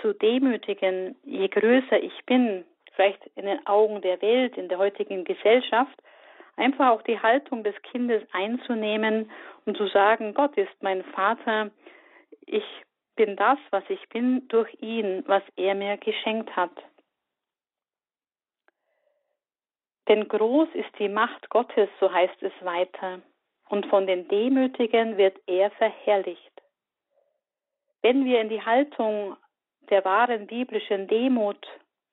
zu 0.00 0.12
demütigen, 0.12 1.16
je 1.24 1.48
größer 1.48 2.02
ich 2.02 2.24
bin, 2.26 2.64
vielleicht 2.94 3.24
in 3.36 3.46
den 3.46 3.66
Augen 3.66 4.00
der 4.00 4.20
Welt, 4.22 4.56
in 4.56 4.68
der 4.68 4.78
heutigen 4.78 5.24
Gesellschaft, 5.24 5.96
einfach 6.56 6.90
auch 6.90 7.02
die 7.02 7.20
Haltung 7.20 7.62
des 7.62 7.80
Kindes 7.82 8.22
einzunehmen 8.32 9.30
und 9.64 9.76
zu 9.76 9.86
sagen, 9.88 10.34
Gott 10.34 10.56
ist 10.56 10.82
mein 10.82 11.04
Vater, 11.04 11.70
ich 12.46 12.64
bin 13.14 13.36
das, 13.36 13.58
was 13.70 13.84
ich 13.88 14.08
bin, 14.08 14.46
durch 14.48 14.70
ihn, 14.80 15.22
was 15.26 15.42
er 15.56 15.74
mir 15.74 15.96
geschenkt 15.96 16.54
hat. 16.56 16.72
Denn 20.08 20.28
groß 20.28 20.68
ist 20.74 20.98
die 20.98 21.08
Macht 21.08 21.50
Gottes, 21.50 21.88
so 22.00 22.12
heißt 22.12 22.42
es 22.42 22.52
weiter, 22.60 23.20
und 23.68 23.86
von 23.86 24.06
den 24.06 24.28
Demütigen 24.28 25.16
wird 25.16 25.36
er 25.46 25.70
verherrlicht. 25.72 26.52
Wenn 28.02 28.24
wir 28.24 28.40
in 28.40 28.48
die 28.48 28.62
Haltung 28.62 29.36
der 29.90 30.04
wahren 30.04 30.46
biblischen 30.46 31.08
Demut 31.08 31.66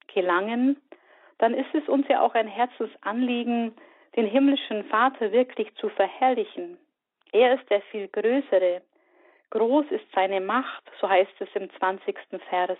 gelangen, 0.08 0.82
dann 1.38 1.54
ist 1.54 1.74
es 1.74 1.88
uns 1.88 2.08
ja 2.08 2.22
auch 2.22 2.34
ein 2.34 2.48
Herzensanliegen, 2.48 3.76
den 4.16 4.28
himmlischen 4.28 4.86
Vater 4.86 5.32
wirklich 5.32 5.74
zu 5.76 5.90
verherrlichen. 5.90 6.78
Er 7.32 7.56
ist 7.56 7.70
der 7.70 7.82
viel 7.84 8.08
Größere. 8.08 8.82
Groß 9.50 9.86
ist 9.90 10.06
seine 10.14 10.40
Macht, 10.40 10.84
so 11.00 11.10
heißt 11.10 11.34
es 11.40 11.50
im 11.56 11.70
20. 11.78 12.18
Vers. 12.50 12.78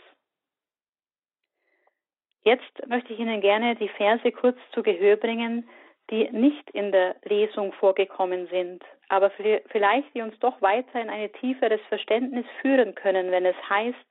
Jetzt 2.44 2.88
möchte 2.88 3.14
ich 3.14 3.20
Ihnen 3.20 3.42
gerne 3.42 3.76
die 3.76 3.90
Verse 3.90 4.32
kurz 4.32 4.58
zu 4.74 4.84
Gehör 4.84 5.16
bringen, 5.16 5.70
die 6.10 6.30
nicht 6.32 6.70
in 6.72 6.92
der 6.92 7.16
Lesung 7.24 7.72
vorgekommen 7.74 8.48
sind, 8.48 8.84
aber 9.08 9.32
vielleicht 9.32 10.14
die 10.14 10.22
uns 10.22 10.38
doch 10.40 10.62
weiter 10.62 11.02
in 11.02 11.10
ein 11.10 11.32
tieferes 11.34 11.80
Verständnis 11.88 12.46
führen 12.62 12.94
können, 12.96 13.32
wenn 13.32 13.46
es 13.46 13.56
heißt, 13.70 14.06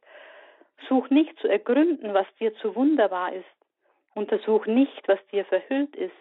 such 0.88 1.10
nicht 1.10 1.38
zu 1.40 1.48
ergründen, 1.48 2.14
was 2.14 2.26
dir 2.40 2.54
zu 2.56 2.74
wunderbar 2.74 3.32
ist, 3.34 3.44
untersuch 4.14 4.66
nicht, 4.66 5.06
was 5.06 5.18
dir 5.26 5.44
verhüllt 5.44 5.94
ist. 5.94 6.12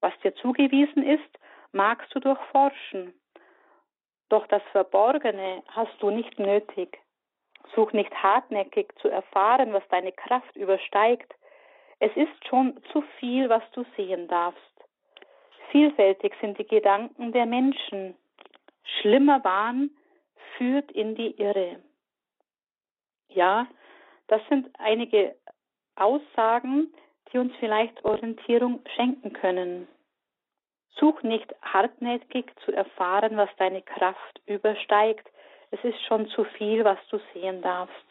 Was 0.00 0.12
dir 0.22 0.34
zugewiesen 0.34 1.02
ist, 1.02 1.38
magst 1.72 2.14
du 2.14 2.20
durchforschen, 2.20 3.14
doch 4.28 4.46
das 4.48 4.62
Verborgene 4.72 5.62
hast 5.68 5.94
du 6.00 6.10
nicht 6.10 6.38
nötig. 6.38 6.98
Such 7.74 7.92
nicht 7.92 8.14
hartnäckig 8.14 8.92
zu 9.00 9.08
erfahren, 9.08 9.72
was 9.72 9.82
deine 9.88 10.12
Kraft 10.12 10.54
übersteigt. 10.56 11.34
Es 11.98 12.14
ist 12.16 12.46
schon 12.48 12.80
zu 12.92 13.02
viel, 13.18 13.48
was 13.48 13.62
du 13.72 13.84
sehen 13.96 14.28
darfst. 14.28 14.60
Vielfältig 15.70 16.34
sind 16.40 16.58
die 16.58 16.66
Gedanken 16.66 17.32
der 17.32 17.46
Menschen. 17.46 18.16
Schlimmer 19.00 19.42
Wahn 19.42 19.90
führt 20.56 20.92
in 20.92 21.14
die 21.14 21.32
Irre. 21.40 21.80
Ja, 23.28 23.66
das 24.28 24.40
sind 24.48 24.68
einige 24.78 25.34
Aussagen, 25.96 26.92
die 27.32 27.38
uns 27.38 27.52
vielleicht 27.58 28.04
Orientierung 28.04 28.80
schenken 28.94 29.32
können. 29.32 29.88
Such 30.96 31.22
nicht 31.22 31.52
hartnäckig 31.62 32.46
zu 32.64 32.72
erfahren, 32.72 33.36
was 33.36 33.50
deine 33.58 33.82
Kraft 33.82 34.40
übersteigt. 34.46 35.28
Es 35.74 35.82
ist 35.82 36.00
schon 36.04 36.28
zu 36.28 36.44
viel, 36.44 36.84
was 36.84 36.98
du 37.10 37.18
sehen 37.32 37.60
darfst. 37.60 38.06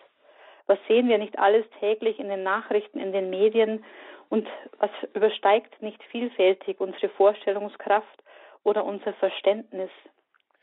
Was 0.67 0.77
sehen 0.89 1.07
wir 1.07 1.17
nicht 1.17 1.39
alles 1.39 1.65
täglich 1.79 2.19
in 2.19 2.27
den 2.27 2.43
Nachrichten, 2.43 2.99
in 2.99 3.13
den 3.13 3.29
Medien 3.29 3.85
und 4.27 4.45
was 4.79 4.89
übersteigt 5.13 5.81
nicht 5.81 6.03
vielfältig 6.03 6.81
unsere 6.81 7.07
Vorstellungskraft 7.07 8.21
oder 8.63 8.83
unser 8.83 9.13
Verständnis. 9.13 9.89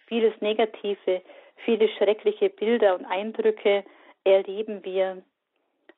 Vieles 0.09 0.39
Negative, 0.43 1.23
viele 1.65 1.89
schreckliche 1.89 2.51
Bilder 2.51 2.97
und 2.97 3.07
Eindrücke 3.07 3.83
erleben 4.25 4.85
wir. 4.85 5.23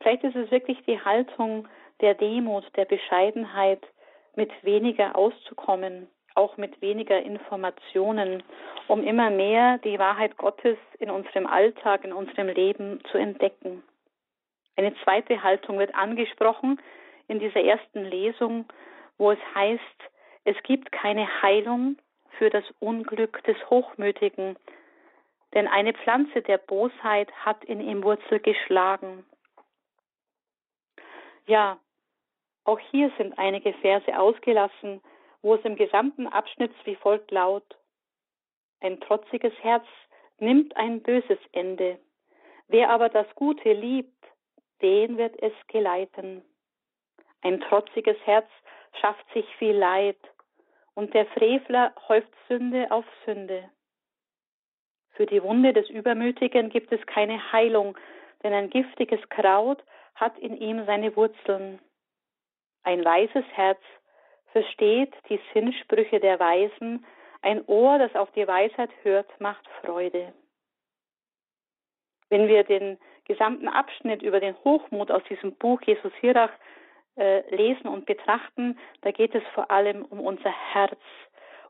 Vielleicht 0.00 0.23
ist 0.23 0.37
es 0.37 0.52
wirklich 0.52 0.78
die 0.87 1.00
Haltung 1.00 1.66
der 2.00 2.14
Demut, 2.14 2.64
der 2.76 2.85
Bescheidenheit, 2.85 3.82
mit 4.37 4.50
weniger 4.62 5.16
auszukommen, 5.16 6.09
auch 6.34 6.56
mit 6.56 6.80
weniger 6.80 7.20
Informationen, 7.20 8.42
um 8.88 9.04
immer 9.04 9.30
mehr 9.30 9.78
die 9.78 9.98
Wahrheit 9.98 10.36
Gottes 10.36 10.76
in 10.98 11.10
unserem 11.10 11.46
Alltag, 11.46 12.04
in 12.04 12.12
unserem 12.12 12.48
Leben 12.48 13.00
zu 13.10 13.18
entdecken. 13.18 13.82
Eine 14.76 14.94
zweite 15.04 15.42
Haltung 15.42 15.78
wird 15.78 15.94
angesprochen 15.94 16.80
in 17.28 17.38
dieser 17.38 17.62
ersten 17.62 18.04
Lesung, 18.04 18.66
wo 19.18 19.30
es 19.30 19.38
heißt, 19.54 19.82
es 20.44 20.56
gibt 20.64 20.90
keine 20.92 21.42
Heilung 21.42 21.96
für 22.38 22.50
das 22.50 22.64
Unglück 22.80 23.42
des 23.44 23.56
Hochmütigen, 23.70 24.56
denn 25.54 25.68
eine 25.68 25.92
Pflanze 25.92 26.42
der 26.42 26.58
Bosheit 26.58 27.30
hat 27.44 27.64
in 27.64 27.80
ihm 27.80 28.02
Wurzel 28.02 28.40
geschlagen. 28.40 29.24
Ja, 31.46 31.78
auch 32.64 32.78
hier 32.78 33.10
sind 33.18 33.38
einige 33.38 33.72
Verse 33.74 34.18
ausgelassen, 34.18 35.00
wo 35.42 35.54
es 35.54 35.64
im 35.64 35.76
gesamten 35.76 36.26
Abschnitt 36.26 36.72
wie 36.84 36.96
folgt 36.96 37.30
laut. 37.30 37.76
Ein 38.80 39.00
trotziges 39.00 39.52
Herz 39.62 39.84
nimmt 40.38 40.76
ein 40.76 41.02
böses 41.02 41.38
Ende. 41.52 41.99
Wer 42.68 42.90
aber 42.90 43.08
das 43.08 43.26
Gute 43.34 43.72
liebt, 43.72 44.25
den 44.80 45.18
wird 45.18 45.40
es 45.42 45.52
geleiten. 45.68 46.42
Ein 47.42 47.61
trotziges 47.61 48.16
Herz 48.25 48.49
schafft 49.00 49.25
sich 49.32 49.46
viel 49.56 49.76
Leid, 49.76 50.18
und 50.94 51.14
der 51.14 51.26
Frevler 51.26 51.94
häuft 52.08 52.32
Sünde 52.49 52.90
auf 52.90 53.04
Sünde. 53.25 53.70
Für 55.12 55.26
die 55.26 55.42
Wunde 55.42 55.72
des 55.72 55.88
Übermütigen 55.88 56.68
gibt 56.70 56.92
es 56.92 57.04
keine 57.06 57.52
Heilung, 57.52 57.96
denn 58.42 58.52
ein 58.52 58.70
giftiges 58.70 59.20
Kraut 59.28 59.82
hat 60.14 60.38
in 60.38 60.56
ihm 60.56 60.84
seine 60.87 61.14
Wurzeln. 61.16 61.80
Ein 62.82 63.04
weises 63.04 63.44
Herz 63.52 63.80
versteht 64.52 65.12
die 65.28 65.40
Sinnsprüche 65.52 66.21
der 66.21 66.38
Weisen, 66.38 67.04
ein 67.42 67.64
Ohr, 67.66 67.99
das 67.99 68.14
auf 68.14 68.30
die 68.32 68.47
Weisheit 68.47 68.90
hört, 69.02 69.28
macht 69.40 69.66
Freude. 69.80 70.32
Wenn 72.28 72.49
wir 72.49 72.64
den 72.64 72.99
gesamten 73.25 73.68
Abschnitt 73.68 74.23
über 74.23 74.40
den 74.40 74.56
Hochmut 74.64 75.11
aus 75.11 75.23
diesem 75.28 75.54
Buch 75.56 75.82
Jesus 75.82 76.12
Hirach 76.21 76.52
äh, 77.16 77.42
lesen 77.54 77.88
und 77.88 78.06
betrachten, 78.06 78.78
da 79.02 79.11
geht 79.11 79.35
es 79.35 79.42
vor 79.54 79.71
allem 79.71 80.04
um 80.04 80.21
unser 80.21 80.50
Herz. 80.50 81.00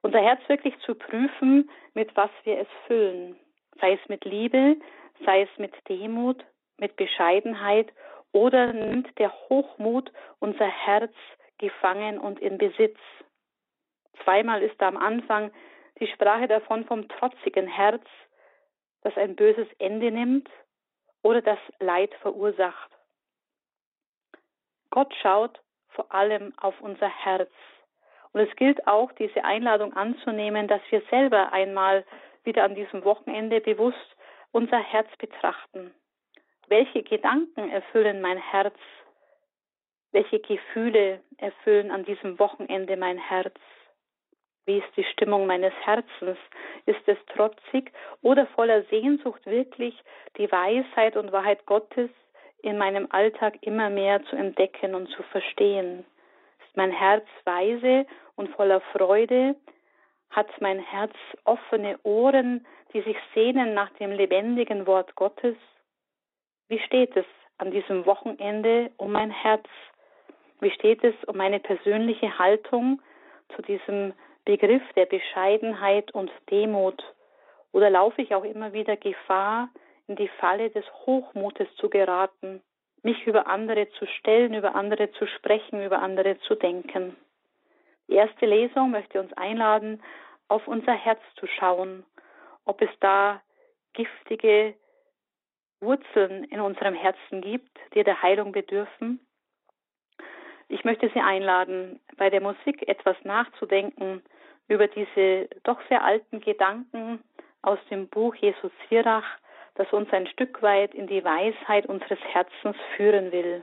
Unser 0.02 0.20
Herz 0.20 0.40
wirklich 0.48 0.78
zu 0.80 0.94
prüfen, 0.94 1.70
mit 1.94 2.14
was 2.16 2.30
wir 2.44 2.58
es 2.58 2.68
füllen. 2.86 3.36
Sei 3.80 3.92
es 3.92 4.08
mit 4.08 4.24
Liebe, 4.24 4.76
sei 5.24 5.42
es 5.42 5.58
mit 5.58 5.72
Demut, 5.88 6.44
mit 6.76 6.96
Bescheidenheit 6.96 7.92
oder 8.32 8.72
nimmt 8.72 9.18
der 9.18 9.32
Hochmut 9.48 10.12
unser 10.38 10.66
Herz 10.66 11.14
gefangen 11.62 12.18
und 12.18 12.40
in 12.40 12.58
Besitz. 12.58 12.98
Zweimal 14.24 14.62
ist 14.62 14.74
da 14.80 14.88
am 14.88 14.96
Anfang 14.96 15.52
die 16.00 16.08
Sprache 16.08 16.48
davon 16.48 16.84
vom 16.84 17.08
trotzigen 17.08 17.68
Herz, 17.68 18.04
das 19.02 19.16
ein 19.16 19.36
böses 19.36 19.68
Ende 19.78 20.10
nimmt 20.10 20.50
oder 21.22 21.40
das 21.40 21.58
Leid 21.78 22.12
verursacht. 22.20 22.90
Gott 24.90 25.14
schaut 25.22 25.60
vor 25.90 26.12
allem 26.12 26.52
auf 26.58 26.80
unser 26.80 27.08
Herz. 27.08 27.52
Und 28.32 28.40
es 28.40 28.56
gilt 28.56 28.86
auch, 28.86 29.12
diese 29.12 29.44
Einladung 29.44 29.92
anzunehmen, 29.94 30.66
dass 30.66 30.82
wir 30.90 31.02
selber 31.10 31.52
einmal 31.52 32.04
wieder 32.44 32.64
an 32.64 32.74
diesem 32.74 33.04
Wochenende 33.04 33.60
bewusst 33.60 34.16
unser 34.50 34.78
Herz 34.78 35.08
betrachten. 35.18 35.94
Welche 36.68 37.02
Gedanken 37.02 37.70
erfüllen 37.70 38.20
mein 38.20 38.38
Herz? 38.38 38.76
Welche 40.12 40.40
Gefühle 40.40 41.20
erfüllen 41.38 41.90
an 41.90 42.04
diesem 42.04 42.38
Wochenende 42.38 42.96
mein 42.98 43.16
Herz? 43.16 43.54
Wie 44.66 44.78
ist 44.78 44.96
die 44.96 45.04
Stimmung 45.04 45.46
meines 45.46 45.72
Herzens? 45.84 46.38
Ist 46.84 47.00
es 47.06 47.16
trotzig 47.34 47.90
oder 48.20 48.46
voller 48.48 48.82
Sehnsucht 48.84 49.44
wirklich 49.46 49.98
die 50.36 50.52
Weisheit 50.52 51.16
und 51.16 51.32
Wahrheit 51.32 51.64
Gottes 51.64 52.10
in 52.62 52.76
meinem 52.76 53.08
Alltag 53.10 53.56
immer 53.62 53.88
mehr 53.88 54.22
zu 54.24 54.36
entdecken 54.36 54.94
und 54.94 55.08
zu 55.08 55.22
verstehen? 55.24 56.04
Ist 56.66 56.76
mein 56.76 56.92
Herz 56.92 57.26
weise 57.44 58.06
und 58.36 58.50
voller 58.50 58.82
Freude? 58.92 59.56
Hat 60.28 60.48
mein 60.60 60.78
Herz 60.78 61.14
offene 61.44 61.98
Ohren, 62.02 62.66
die 62.92 63.00
sich 63.00 63.16
sehnen 63.34 63.72
nach 63.72 63.90
dem 63.94 64.12
lebendigen 64.12 64.86
Wort 64.86 65.14
Gottes? 65.16 65.56
Wie 66.68 66.78
steht 66.80 67.16
es 67.16 67.26
an 67.56 67.70
diesem 67.70 68.04
Wochenende 68.04 68.90
um 68.98 69.12
mein 69.12 69.30
Herz? 69.30 69.66
Wie 70.62 70.70
steht 70.70 71.02
es 71.02 71.14
um 71.26 71.36
meine 71.36 71.58
persönliche 71.58 72.38
Haltung 72.38 73.02
zu 73.56 73.62
diesem 73.62 74.14
Begriff 74.44 74.82
der 74.94 75.06
Bescheidenheit 75.06 76.14
und 76.14 76.30
Demut? 76.52 77.02
Oder 77.72 77.90
laufe 77.90 78.22
ich 78.22 78.32
auch 78.32 78.44
immer 78.44 78.72
wieder 78.72 78.96
Gefahr, 78.96 79.70
in 80.06 80.14
die 80.14 80.28
Falle 80.28 80.70
des 80.70 80.84
Hochmutes 81.04 81.66
zu 81.74 81.90
geraten, 81.90 82.62
mich 83.02 83.26
über 83.26 83.48
andere 83.48 83.90
zu 83.98 84.06
stellen, 84.06 84.54
über 84.54 84.76
andere 84.76 85.10
zu 85.10 85.26
sprechen, 85.26 85.82
über 85.84 86.00
andere 86.00 86.38
zu 86.42 86.54
denken? 86.54 87.16
Die 88.06 88.14
erste 88.14 88.46
Lesung 88.46 88.92
möchte 88.92 89.18
uns 89.20 89.32
einladen, 89.32 90.00
auf 90.46 90.68
unser 90.68 90.92
Herz 90.92 91.20
zu 91.40 91.48
schauen, 91.48 92.04
ob 92.66 92.80
es 92.82 92.90
da 93.00 93.42
giftige 93.94 94.74
Wurzeln 95.80 96.44
in 96.44 96.60
unserem 96.60 96.94
Herzen 96.94 97.40
gibt, 97.40 97.76
die 97.94 98.04
der 98.04 98.22
Heilung 98.22 98.52
bedürfen. 98.52 99.18
Ich 100.72 100.84
möchte 100.84 101.10
Sie 101.12 101.20
einladen, 101.20 102.00
bei 102.16 102.30
der 102.30 102.40
Musik 102.40 102.88
etwas 102.88 103.14
nachzudenken 103.24 104.22
über 104.68 104.88
diese 104.88 105.46
doch 105.64 105.78
sehr 105.90 106.02
alten 106.02 106.40
Gedanken 106.40 107.22
aus 107.60 107.78
dem 107.90 108.08
Buch 108.08 108.34
Jesus 108.36 108.72
Sirach, 108.88 109.36
das 109.74 109.92
uns 109.92 110.10
ein 110.14 110.26
Stück 110.28 110.62
weit 110.62 110.94
in 110.94 111.06
die 111.06 111.22
Weisheit 111.22 111.84
unseres 111.84 112.18
Herzens 112.20 112.76
führen 112.96 113.32
will. 113.32 113.62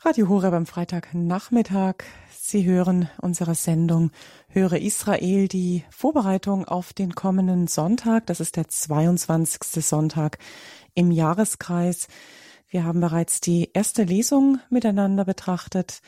Radio 0.00 0.28
Horeb 0.28 0.54
am 0.54 0.64
Freitagnachmittag. 0.64 2.04
Sie 2.48 2.64
hören 2.64 3.10
unsere 3.20 3.56
Sendung 3.56 4.12
Höre 4.46 4.74
Israel, 4.74 5.48
die 5.48 5.82
Vorbereitung 5.90 6.64
auf 6.64 6.92
den 6.92 7.16
kommenden 7.16 7.66
Sonntag. 7.66 8.26
Das 8.26 8.38
ist 8.38 8.54
der 8.54 8.68
22. 8.68 9.84
Sonntag 9.84 10.38
im 10.94 11.10
Jahreskreis. 11.10 12.06
Wir 12.68 12.84
haben 12.84 13.00
bereits 13.00 13.40
die 13.40 13.70
erste 13.72 14.04
Lesung 14.04 14.60
miteinander 14.70 15.24
betrachtet 15.24 16.02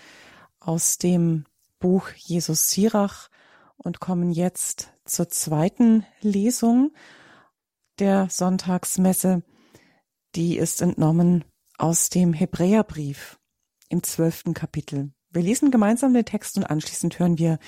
aus 0.61 0.97
dem 0.99 1.45
Buch 1.81 2.11
Jesus 2.15 2.71
Sirach 2.71 3.31
und 3.77 3.99
kommen 3.99 4.31
jetzt 4.31 4.93
zur 5.05 5.31
zweiten 5.31 6.07
Lesung 6.21 6.93
der 7.99 8.29
Sonntagsmesse. 8.31 9.43
Die 10.37 10.57
ist 10.57 10.83
entnommen 10.83 11.45
aus 11.79 12.11
dem 12.11 12.33
Hebräerbrief 12.33 13.41
im 13.89 14.05
zwölften 14.05 14.55
Kapitel. 14.55 15.11
Wir 15.31 15.43
lesen 15.43 15.71
gemeinsam 15.71 16.15
den 16.15 16.25
Text 16.25 16.57
und 16.57 16.65
anschließend 16.65 17.19
hören 17.19 17.37
wir 17.37 17.59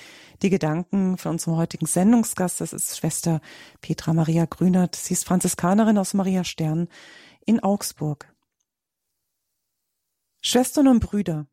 die 0.41 0.49
Gedanken 0.49 1.17
von 1.17 1.33
unserem 1.33 1.57
heutigen 1.57 1.85
Sendungsgast. 1.85 2.59
Das 2.59 2.73
ist 2.73 2.97
Schwester 2.97 3.39
Petra 3.81 4.13
Maria 4.13 4.45
Grünert. 4.45 4.95
Sie 4.95 5.13
ist 5.13 5.25
Franziskanerin 5.25 5.99
aus 5.99 6.15
Maria 6.15 6.43
Stern 6.43 6.87
in 7.45 7.59
Augsburg. 7.59 8.33
Schwestern 10.41 10.87
und 10.87 11.01
Brüder, 11.01 11.45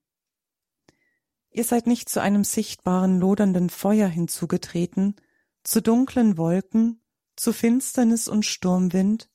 ihr 1.50 1.64
seid 1.64 1.86
nicht 1.86 2.08
zu 2.08 2.22
einem 2.22 2.42
sichtbaren, 2.42 3.20
lodernden 3.20 3.68
Feuer 3.68 4.08
hinzugetreten, 4.08 5.14
zu 5.62 5.82
dunklen 5.82 6.38
Wolken, 6.38 7.02
zu 7.36 7.52
Finsternis 7.52 8.28
und 8.28 8.46
Sturmwind, 8.46 9.28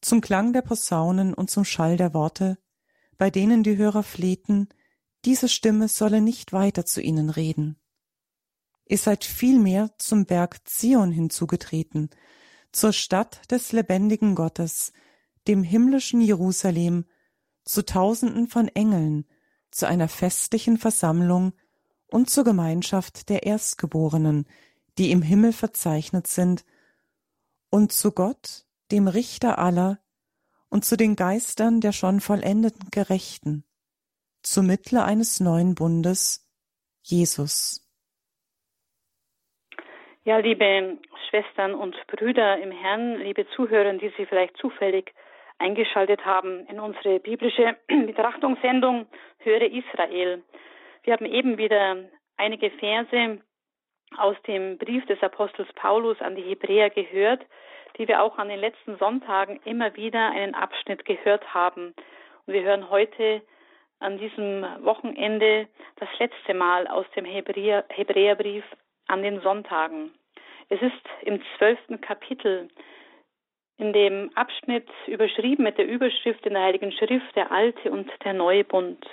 zum 0.00 0.20
Klang 0.20 0.52
der 0.52 0.62
Posaunen 0.62 1.34
und 1.34 1.50
zum 1.50 1.64
Schall 1.64 1.96
der 1.96 2.14
Worte, 2.14 2.58
bei 3.16 3.30
denen 3.30 3.62
die 3.62 3.76
Hörer 3.76 4.02
flehten, 4.02 4.68
diese 5.26 5.48
Stimme 5.48 5.88
solle 5.88 6.20
nicht 6.20 6.52
weiter 6.52 6.86
zu 6.86 7.02
ihnen 7.02 7.30
reden. 7.30 7.76
Ihr 8.86 8.98
seid 8.98 9.24
vielmehr 9.24 9.90
zum 9.98 10.24
Berg 10.24 10.66
Zion 10.68 11.10
hinzugetreten, 11.10 12.10
zur 12.70 12.92
Stadt 12.92 13.40
des 13.50 13.72
lebendigen 13.72 14.36
Gottes, 14.36 14.92
dem 15.48 15.64
himmlischen 15.64 16.20
Jerusalem, 16.20 17.04
zu 17.64 17.84
Tausenden 17.84 18.46
von 18.46 18.68
Engeln, 18.68 19.26
zu 19.72 19.88
einer 19.88 20.08
festlichen 20.08 20.78
Versammlung 20.78 21.52
und 22.06 22.30
zur 22.30 22.44
Gemeinschaft 22.44 23.28
der 23.28 23.42
Erstgeborenen, 23.42 24.46
die 24.96 25.10
im 25.10 25.22
Himmel 25.22 25.52
verzeichnet 25.52 26.28
sind, 26.28 26.64
und 27.68 27.90
zu 27.90 28.12
Gott, 28.12 28.64
dem 28.92 29.08
Richter 29.08 29.58
aller, 29.58 29.98
und 30.68 30.84
zu 30.84 30.96
den 30.96 31.16
Geistern 31.16 31.80
der 31.80 31.90
schon 31.90 32.20
vollendeten 32.20 32.90
Gerechten, 32.92 33.64
zum 34.52 34.66
Mittler 34.66 35.04
eines 35.04 35.40
neuen 35.40 35.74
Bundes, 35.74 36.46
Jesus. 37.02 37.82
Ja, 40.24 40.38
liebe 40.38 40.98
Schwestern 41.28 41.74
und 41.74 41.94
Brüder 42.06 42.58
im 42.58 42.70
Herrn, 42.70 43.16
liebe 43.18 43.46
Zuhörer, 43.50 43.92
die 43.94 44.12
Sie 44.16 44.26
vielleicht 44.26 44.56
zufällig 44.56 45.12
eingeschaltet 45.58 46.24
haben 46.24 46.66
in 46.66 46.78
unsere 46.80 47.20
biblische 47.20 47.76
Betrachtungssendung 47.88 49.06
Höre 49.38 49.70
Israel. 49.70 50.42
Wir 51.02 51.12
haben 51.12 51.26
eben 51.26 51.58
wieder 51.58 51.96
einige 52.36 52.70
Verse 52.70 53.40
aus 54.16 54.36
dem 54.46 54.78
Brief 54.78 55.04
des 55.06 55.20
Apostels 55.22 55.68
Paulus 55.74 56.20
an 56.20 56.36
die 56.36 56.42
Hebräer 56.42 56.90
gehört, 56.90 57.44
die 57.98 58.06
wir 58.06 58.22
auch 58.22 58.38
an 58.38 58.48
den 58.48 58.60
letzten 58.60 58.96
Sonntagen 58.98 59.60
immer 59.64 59.96
wieder 59.96 60.30
einen 60.30 60.54
Abschnitt 60.54 61.04
gehört 61.04 61.52
haben. 61.54 61.94
Und 62.46 62.54
wir 62.54 62.62
hören 62.62 62.90
heute 62.90 63.42
an 63.98 64.18
diesem 64.18 64.62
Wochenende 64.84 65.68
das 65.96 66.08
letzte 66.18 66.54
Mal 66.54 66.86
aus 66.86 67.06
dem 67.16 67.24
Hebräer, 67.24 67.84
Hebräerbrief 67.88 68.64
an 69.06 69.22
den 69.22 69.40
Sonntagen. 69.40 70.12
Es 70.68 70.80
ist 70.82 70.92
im 71.22 71.40
zwölften 71.56 72.00
Kapitel 72.00 72.68
in 73.78 73.92
dem 73.92 74.30
Abschnitt 74.34 74.88
überschrieben 75.06 75.64
mit 75.64 75.78
der 75.78 75.86
Überschrift 75.86 76.44
in 76.46 76.54
der 76.54 76.62
Heiligen 76.62 76.92
Schrift 76.92 77.36
der 77.36 77.52
alte 77.52 77.90
und 77.90 78.10
der 78.24 78.32
neue 78.32 78.64
Bund. 78.64 79.04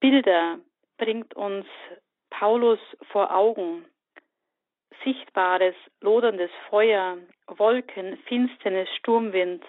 Bilder 0.00 0.58
bringt 0.98 1.34
uns 1.34 1.66
Paulus 2.30 2.80
vor 3.10 3.34
Augen 3.34 3.84
sichtbares, 5.04 5.74
loderndes 6.00 6.50
Feuer, 6.68 7.18
Wolken, 7.46 8.16
Finsternis, 8.26 8.88
Sturmwind, 8.98 9.64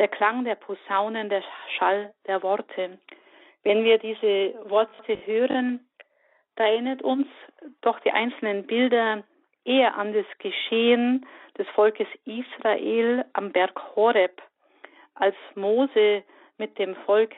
der 0.00 0.08
Klang 0.08 0.44
der 0.44 0.54
Posaunen, 0.54 1.28
der 1.28 1.44
Schall 1.76 2.14
der 2.26 2.42
Worte. 2.42 2.98
Wenn 3.62 3.84
wir 3.84 3.98
diese 3.98 4.54
Worte 4.70 5.18
hören, 5.26 5.86
da 6.56 6.64
erinnert 6.64 7.02
uns 7.02 7.26
doch 7.82 8.00
die 8.00 8.10
einzelnen 8.10 8.66
Bilder 8.66 9.22
eher 9.64 9.96
an 9.98 10.14
das 10.14 10.24
Geschehen 10.38 11.26
des 11.58 11.68
Volkes 11.68 12.08
Israel 12.24 13.26
am 13.34 13.52
Berg 13.52 13.78
Horeb, 13.94 14.40
als 15.14 15.36
Mose 15.54 16.24
mit 16.56 16.78
dem 16.78 16.96
Volk 17.04 17.34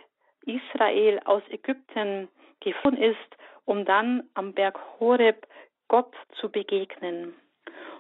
Israel 0.47 1.21
aus 1.25 1.43
Ägypten 1.51 2.29
gefunden 2.61 3.03
ist, 3.03 3.37
um 3.65 3.85
dann 3.85 4.23
am 4.35 4.53
Berg 4.53 4.79
Horeb 5.01 5.49
Gott 5.89 6.15
zu 6.41 6.49
begegnen. 6.49 7.35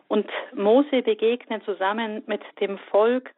Und 0.06 0.30
Mose 0.54 1.02
begegnet 1.02 1.64
zusammen 1.64 2.22
mit 2.26 2.42
dem 2.60 2.78
Volk 2.78 3.32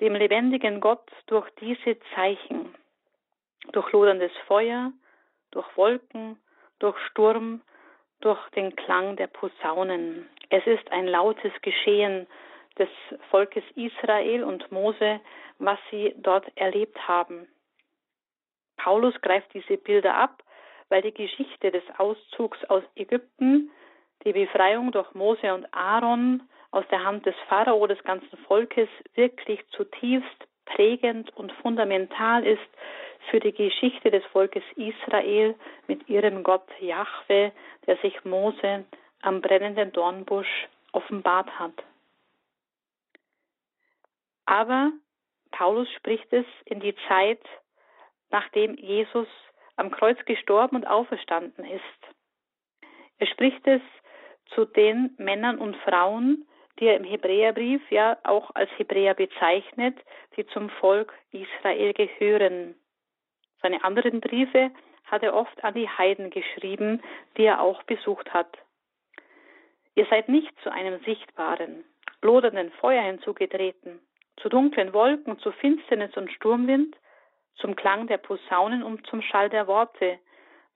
dem 0.00 0.14
lebendigen 0.14 0.80
Gott 0.80 1.10
durch 1.26 1.48
diese 1.60 1.98
Zeichen. 2.14 2.74
durch 3.72 3.92
loderndes 3.92 4.32
Feuer, 4.46 4.92
durch 5.50 5.66
Wolken, 5.76 6.38
durch 6.78 6.96
Sturm, 7.10 7.60
durch 8.20 8.38
den 8.50 8.74
Klang 8.76 9.16
der 9.16 9.26
Posaunen. 9.26 10.28
Es 10.50 10.66
ist 10.66 10.90
ein 10.90 11.06
lautes 11.06 11.52
Geschehen 11.62 12.26
des 12.78 12.88
Volkes 13.30 13.64
Israel 13.74 14.44
und 14.44 14.70
Mose, 14.72 15.20
was 15.58 15.78
sie 15.90 16.14
dort 16.18 16.46
erlebt 16.56 16.96
haben. 17.06 17.48
Paulus 18.76 19.20
greift 19.20 19.52
diese 19.54 19.76
Bilder 19.76 20.14
ab, 20.14 20.42
weil 20.88 21.02
die 21.02 21.12
Geschichte 21.12 21.70
des 21.70 21.82
Auszugs 21.98 22.64
aus 22.66 22.82
Ägypten, 22.94 23.70
die 24.24 24.32
Befreiung 24.32 24.92
durch 24.92 25.12
Mose 25.14 25.52
und 25.52 25.66
Aaron 25.74 26.48
aus 26.70 26.84
der 26.90 27.04
Hand 27.04 27.26
des 27.26 27.34
Pharao 27.48 27.86
des 27.86 28.02
ganzen 28.04 28.36
Volkes 28.46 28.88
wirklich 29.14 29.66
zutiefst 29.70 30.46
prägend 30.66 31.34
und 31.36 31.52
fundamental 31.52 32.46
ist 32.46 32.68
für 33.30 33.40
die 33.40 33.52
Geschichte 33.52 34.10
des 34.10 34.24
Volkes 34.26 34.62
Israel 34.76 35.54
mit 35.86 36.08
ihrem 36.08 36.42
Gott 36.42 36.68
Jahwe, 36.80 37.52
der 37.86 37.96
sich 37.98 38.24
Mose 38.24 38.84
am 39.22 39.40
brennenden 39.40 39.92
Dornbusch 39.92 40.68
offenbart 40.92 41.58
hat. 41.58 41.72
Aber 44.46 44.92
Paulus 45.50 45.90
spricht 45.92 46.32
es 46.32 46.46
in 46.64 46.80
die 46.80 46.94
Zeit, 47.08 47.42
nachdem 48.30 48.76
Jesus 48.76 49.28
am 49.76 49.90
Kreuz 49.90 50.18
gestorben 50.24 50.76
und 50.76 50.86
auferstanden 50.86 51.64
ist. 51.64 51.82
Er 53.18 53.26
spricht 53.26 53.66
es 53.66 53.82
zu 54.54 54.64
den 54.64 55.14
Männern 55.18 55.58
und 55.58 55.76
Frauen, 55.78 56.47
die 56.78 56.86
er 56.86 56.96
im 56.96 57.04
Hebräerbrief 57.04 57.82
ja 57.90 58.18
auch 58.24 58.50
als 58.54 58.70
Hebräer 58.76 59.14
bezeichnet, 59.14 59.96
die 60.36 60.46
zum 60.46 60.70
Volk 60.70 61.12
Israel 61.32 61.92
gehören. 61.92 62.74
Seine 63.62 63.82
anderen 63.84 64.20
Briefe 64.20 64.70
hat 65.04 65.22
er 65.22 65.34
oft 65.34 65.64
an 65.64 65.74
die 65.74 65.88
Heiden 65.88 66.30
geschrieben, 66.30 67.02
die 67.36 67.44
er 67.44 67.60
auch 67.60 67.82
besucht 67.84 68.32
hat. 68.32 68.58
Ihr 69.94 70.06
seid 70.06 70.28
nicht 70.28 70.52
zu 70.62 70.70
einem 70.70 71.00
sichtbaren, 71.04 71.84
lodernden 72.22 72.70
Feuer 72.72 73.02
hinzugetreten, 73.02 74.00
zu 74.36 74.48
dunklen 74.48 74.92
Wolken, 74.92 75.38
zu 75.40 75.50
Finsternis 75.50 76.16
und 76.16 76.30
Sturmwind, 76.32 76.96
zum 77.56 77.74
Klang 77.74 78.06
der 78.06 78.18
Posaunen 78.18 78.84
und 78.84 79.04
zum 79.06 79.22
Schall 79.22 79.48
der 79.48 79.66
Worte, 79.66 80.18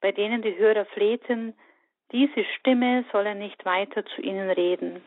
bei 0.00 0.10
denen 0.10 0.42
die 0.42 0.56
Hörer 0.56 0.86
flehten, 0.86 1.54
diese 2.10 2.44
Stimme 2.58 3.04
solle 3.12 3.34
nicht 3.34 3.64
weiter 3.64 4.04
zu 4.04 4.20
ihnen 4.20 4.50
reden. 4.50 5.02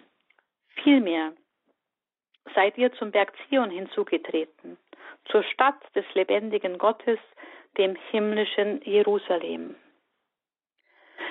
Vielmehr 0.83 1.33
seid 2.53 2.77
ihr 2.77 2.91
zum 2.93 3.11
Berg 3.11 3.33
Zion 3.49 3.69
hinzugetreten, 3.69 4.77
zur 5.25 5.43
Stadt 5.43 5.81
des 5.95 6.05
lebendigen 6.13 6.77
Gottes, 6.77 7.19
dem 7.77 7.95
himmlischen 8.11 8.81
Jerusalem. 8.83 9.75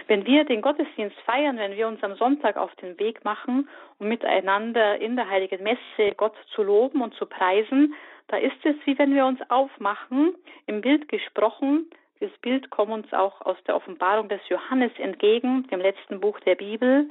Wenn 0.07 0.27
wir 0.27 0.45
den 0.45 0.61
Gottesdienst 0.61 1.19
feiern, 1.21 1.57
wenn 1.57 1.77
wir 1.77 1.89
uns 1.89 2.03
am 2.03 2.17
Sonntag 2.17 2.57
auf 2.57 2.75
den 2.77 2.99
Weg 2.99 3.25
machen, 3.25 3.69
um 3.99 4.09
miteinander 4.09 4.99
in 5.01 5.17
der 5.17 5.31
heiligen 5.31 5.63
Messe 5.63 6.15
Gott 6.17 6.35
zu 6.55 6.63
loben 6.63 7.01
und 7.01 7.15
zu 7.15 7.25
preisen, 7.25 7.95
da 8.29 8.37
ist 8.37 8.65
es 8.65 8.77
wie 8.85 8.99
wenn 8.99 9.15
wir 9.15 9.25
uns 9.25 9.41
aufmachen, 9.51 10.35
im 10.67 10.81
Bild 10.81 11.09
gesprochen, 11.09 11.89
das 12.21 12.31
Bild 12.43 12.71
kommt 12.71 12.93
uns 12.93 13.13
auch 13.13 13.41
aus 13.43 13.57
der 13.67 13.77
Offenbarung 13.77 14.29
des 14.29 14.41
Johannes 14.49 14.93
entgegen, 14.99 15.67
dem 15.69 15.81
letzten 15.81 16.21
Buch 16.21 16.39
der 16.41 16.55
Bibel, 16.55 17.11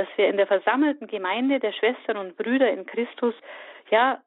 dass 0.00 0.08
wir 0.16 0.28
in 0.28 0.38
der 0.38 0.46
versammelten 0.46 1.08
Gemeinde 1.08 1.60
der 1.60 1.72
Schwestern 1.72 2.16
und 2.16 2.38
Brüder 2.38 2.72
in 2.72 2.86
Christus 2.86 3.34
ja 3.90 4.22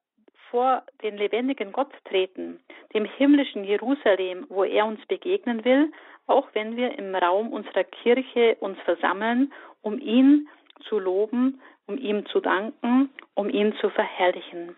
vor 0.51 0.83
den 1.01 1.17
lebendigen 1.17 1.71
Gott 1.71 1.91
treten, 2.05 2.59
dem 2.93 3.05
himmlischen 3.05 3.63
Jerusalem, 3.63 4.45
wo 4.49 4.63
er 4.63 4.85
uns 4.85 5.03
begegnen 5.07 5.65
will, 5.65 5.91
auch 6.27 6.47
wenn 6.53 6.77
wir 6.77 6.95
im 6.99 7.15
Raum 7.15 7.51
unserer 7.51 7.85
Kirche 7.85 8.55
uns 8.59 8.77
versammeln, 8.81 9.51
um 9.81 9.97
ihn 9.97 10.47
zu 10.87 10.99
loben, 10.99 11.59
um 11.87 11.97
ihm 11.97 12.27
zu 12.27 12.39
danken, 12.39 13.09
um 13.33 13.49
ihn 13.49 13.73
zu 13.77 13.89
verherrlichen. 13.89 14.75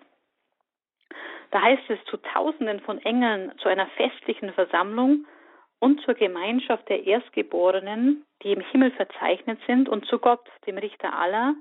Da 1.52 1.62
heißt 1.62 1.90
es 1.90 2.00
zu 2.06 2.16
Tausenden 2.16 2.80
von 2.80 3.00
Engeln 3.00 3.52
zu 3.58 3.68
einer 3.68 3.88
festlichen 3.98 4.54
Versammlung 4.54 5.26
und 5.80 6.02
zur 6.02 6.14
Gemeinschaft 6.14 6.88
der 6.90 7.06
Erstgeborenen, 7.06 8.26
die 8.44 8.52
im 8.52 8.62
Himmel 8.62 8.92
verzeichnet 8.92 9.60
sind, 9.68 9.90
und 9.90 10.06
zu 10.06 10.20
Gott, 10.20 10.46
dem 10.66 10.78
Richter 10.78 11.18
aller, 11.18 11.56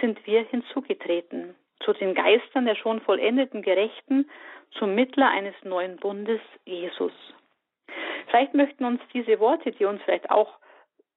sind 0.00 0.24
wir 0.26 0.42
hinzugetreten, 0.44 1.54
zu 1.80 1.92
den 1.92 2.14
Geistern 2.14 2.66
der 2.66 2.74
schon 2.74 3.00
vollendeten 3.00 3.62
Gerechten, 3.62 4.28
zum 4.72 4.94
Mittler 4.94 5.28
eines 5.28 5.54
neuen 5.62 5.96
Bundes, 5.96 6.40
Jesus. 6.64 7.12
Vielleicht 8.28 8.54
möchten 8.54 8.84
uns 8.84 9.00
diese 9.14 9.38
Worte, 9.38 9.72
die 9.72 9.84
uns 9.84 10.02
vielleicht 10.02 10.30
auch 10.30 10.58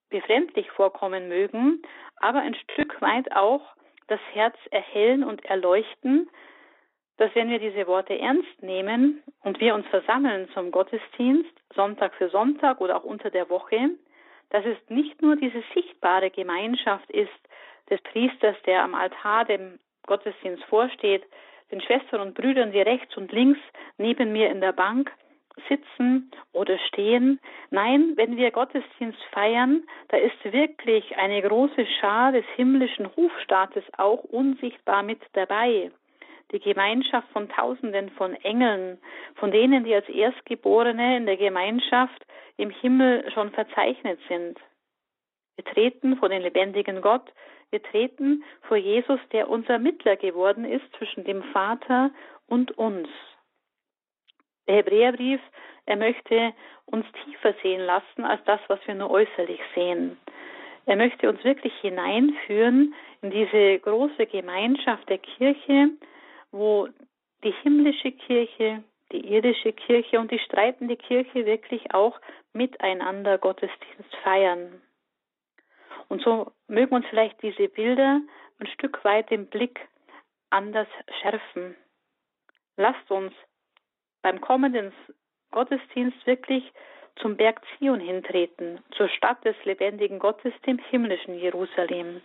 befremdlich 0.10 0.70
vorkommen 0.72 1.28
mögen, 1.28 1.82
aber 2.18 2.40
ein 2.40 2.56
Stück 2.56 3.02
weit 3.02 3.36
auch 3.36 3.62
das 4.08 4.20
Herz 4.34 4.56
erhellen 4.72 5.24
und 5.24 5.46
erleuchten, 5.46 6.30
dass 7.20 7.36
wenn 7.36 7.50
wir 7.50 7.60
diese 7.60 7.86
Worte 7.86 8.18
ernst 8.18 8.64
nehmen 8.64 9.22
und 9.44 9.60
wir 9.60 9.76
uns 9.76 9.86
versammeln 9.88 10.48
zum 10.54 10.72
Gottesdienst, 10.72 11.52
Sonntag 11.76 12.16
für 12.16 12.30
Sonntag 12.30 12.80
oder 12.80 12.96
auch 12.96 13.04
unter 13.04 13.30
der 13.30 13.50
Woche, 13.50 13.90
dass 14.52 14.66
es 14.66 14.78
nicht 14.90 15.22
nur 15.22 15.36
diese 15.36 15.62
sichtbare 15.74 16.32
Gemeinschaft 16.32 17.10
ist 17.12 17.30
des 17.90 18.02
Priesters, 18.04 18.56
der 18.66 18.84
am 18.84 18.96
Altar 18.96 19.44
dem 19.44 19.80
Gottesdienst 20.08 20.64
vorsteht, 20.64 21.24
den 21.72 21.82
Schwestern 21.82 22.22
und 22.22 22.36
Brüdern, 22.36 22.72
die 22.72 22.82
rechts 22.82 23.16
und 23.18 23.34
links 23.34 23.60
neben 23.98 24.32
mir 24.32 24.50
in 24.50 24.62
der 24.62 24.72
Bank 24.72 25.12
sitzen 25.68 26.32
oder 26.54 26.80
stehen. 26.88 27.42
Nein, 27.70 28.14
wenn 28.16 28.38
wir 28.38 28.50
Gottesdienst 28.52 29.22
feiern, 29.34 29.84
da 30.08 30.16
ist 30.16 30.42
wirklich 30.46 31.18
eine 31.18 31.42
große 31.42 31.86
Schar 32.00 32.32
des 32.32 32.46
himmlischen 32.56 33.14
Hofstaates 33.14 33.84
auch 33.98 34.24
unsichtbar 34.24 35.04
mit 35.04 35.20
dabei 35.34 35.92
die 36.52 36.60
Gemeinschaft 36.60 37.28
von 37.30 37.50
Tausenden 37.50 38.10
von 38.12 38.34
Engeln, 38.36 39.00
von 39.36 39.52
denen, 39.52 39.84
die 39.84 39.94
als 39.94 40.10
Erstgeborene 40.10 41.18
in 41.18 41.26
der 41.26 41.38
Gemeinschaft 41.38 42.26
im 42.58 42.70
Himmel 42.70 43.30
schon 43.32 43.52
verzeichnet 43.52 44.20
sind. 44.28 44.60
Wir 45.56 45.66
treten 45.66 46.18
vor 46.18 46.30
den 46.30 46.42
lebendigen 46.42 47.02
Gott, 47.02 47.32
wir 47.70 47.84
treten 47.84 48.44
vor 48.64 48.78
Jesus, 48.78 49.20
der 49.32 49.50
unser 49.50 49.78
Mittler 49.78 50.16
geworden 50.16 50.66
ist 50.66 50.86
zwischen 50.98 51.24
dem 51.24 51.44
Vater 51.52 52.12
und 52.48 52.78
uns. 52.78 53.08
Der 54.68 54.78
Hebräerbrief, 54.78 55.42
er 55.86 55.98
möchte 55.98 56.54
uns 56.86 57.06
tiefer 57.24 57.54
sehen 57.62 57.82
lassen 57.82 58.26
als 58.26 58.44
das, 58.46 58.60
was 58.68 58.80
wir 58.88 58.96
nur 58.96 59.12
äußerlich 59.12 59.60
sehen. 59.76 60.18
Er 60.86 60.96
möchte 60.96 61.30
uns 61.30 61.44
wirklich 61.44 61.74
hineinführen 61.82 62.96
in 63.22 63.32
diese 63.32 63.80
große 63.80 64.26
Gemeinschaft 64.26 65.08
der 65.10 65.20
Kirche, 65.20 65.90
wo 66.52 66.88
die 67.44 67.54
himmlische 67.64 68.12
Kirche, 68.12 68.84
die 69.12 69.34
irdische 69.34 69.74
Kirche 69.74 70.20
und 70.20 70.32
die 70.32 70.40
streitende 70.40 70.98
Kirche 70.98 71.46
wirklich 71.46 71.94
auch 71.94 72.20
miteinander 72.54 73.38
Gottesdienst 73.38 74.16
feiern. 74.24 74.82
Und 76.08 76.22
so 76.22 76.52
mögen 76.68 76.96
uns 76.96 77.06
vielleicht 77.10 77.42
diese 77.42 77.70
Bilder 77.70 78.22
ein 78.60 78.68
Stück 78.68 79.04
weit 79.06 79.30
den 79.30 79.48
Blick 79.48 79.80
anders 80.50 80.88
schärfen. 81.22 81.76
Lasst 82.78 83.10
uns 83.12 83.34
beim 84.22 84.42
kommenden 84.42 84.92
Gottesdienst 85.52 86.26
wirklich 86.26 86.72
zum 87.18 87.36
Berg 87.38 87.62
Zion 87.78 88.00
hintreten, 88.00 88.84
zur 88.92 89.10
Stadt 89.10 89.44
des 89.44 89.56
lebendigen 89.66 90.20
Gottes, 90.20 90.54
dem 90.66 90.78
himmlischen 90.78 91.38
Jerusalem. 91.38 92.22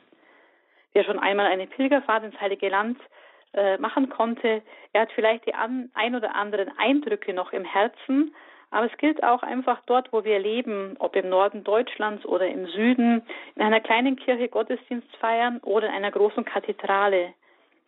Wer 0.92 1.04
schon 1.04 1.18
einmal 1.18 1.46
eine 1.46 1.66
Pilgerfahrt 1.66 2.24
ins 2.24 2.40
Heilige 2.40 2.68
Land 2.68 2.98
äh, 3.54 3.78
machen 3.78 4.08
konnte. 4.08 4.62
Er 4.92 5.02
hat 5.02 5.12
vielleicht 5.12 5.46
die 5.46 5.54
an, 5.54 5.90
ein 5.94 6.14
oder 6.14 6.34
anderen 6.34 6.76
Eindrücke 6.76 7.32
noch 7.32 7.52
im 7.52 7.64
Herzen, 7.64 8.34
aber 8.70 8.86
es 8.90 8.98
gilt 8.98 9.22
auch 9.22 9.44
einfach 9.44 9.80
dort, 9.86 10.12
wo 10.12 10.24
wir 10.24 10.40
leben, 10.40 10.96
ob 10.98 11.14
im 11.14 11.28
Norden 11.28 11.62
Deutschlands 11.62 12.26
oder 12.26 12.48
im 12.48 12.66
Süden, 12.66 13.22
in 13.54 13.62
einer 13.62 13.80
kleinen 13.80 14.16
Kirche 14.16 14.48
Gottesdienst 14.48 15.14
feiern 15.16 15.60
oder 15.62 15.86
in 15.86 15.94
einer 15.94 16.10
großen 16.10 16.44
Kathedrale. 16.44 17.34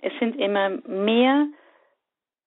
Es 0.00 0.12
sind 0.20 0.38
immer 0.38 0.70
mehr 0.86 1.48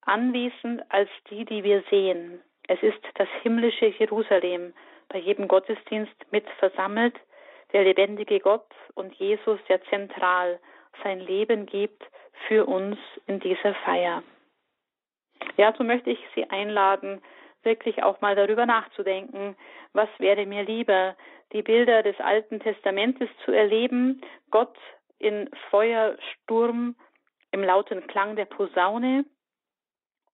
anwesend 0.05 0.81
als 0.89 1.09
die, 1.29 1.43
die 1.43 1.63
wir 1.65 1.83
sehen. 1.89 2.39
Es 2.67 2.81
ist 2.81 3.01
das 3.15 3.27
himmlische 3.41 3.87
Jerusalem 3.87 4.73
bei 5.09 5.19
jedem 5.19 5.47
Gottesdienst 5.47 6.15
mit 6.31 6.47
versammelt, 6.59 7.15
der 7.73 7.83
lebendige 7.83 8.39
Gott 8.39 8.69
und 8.93 9.13
Jesus, 9.15 9.59
der 9.67 9.83
zentral 9.85 10.59
sein 11.03 11.19
Leben 11.19 11.65
gibt 11.65 12.03
für 12.47 12.65
uns 12.65 12.97
in 13.27 13.39
dieser 13.39 13.73
Feier. 13.85 14.23
Ja, 15.57 15.73
so 15.77 15.83
möchte 15.83 16.09
ich 16.09 16.19
Sie 16.35 16.49
einladen, 16.49 17.21
wirklich 17.63 18.03
auch 18.03 18.21
mal 18.21 18.35
darüber 18.35 18.65
nachzudenken, 18.65 19.55
was 19.93 20.09
wäre 20.17 20.45
mir 20.45 20.63
lieber, 20.63 21.15
die 21.51 21.61
Bilder 21.61 22.03
des 22.03 22.19
Alten 22.19 22.59
Testamentes 22.59 23.29
zu 23.43 23.51
erleben, 23.51 24.21
Gott 24.51 24.75
in 25.17 25.49
Feuer, 25.69 26.15
Sturm, 26.33 26.95
im 27.51 27.63
lauten 27.63 28.05
Klang 28.07 28.35
der 28.35 28.45
Posaune, 28.45 29.25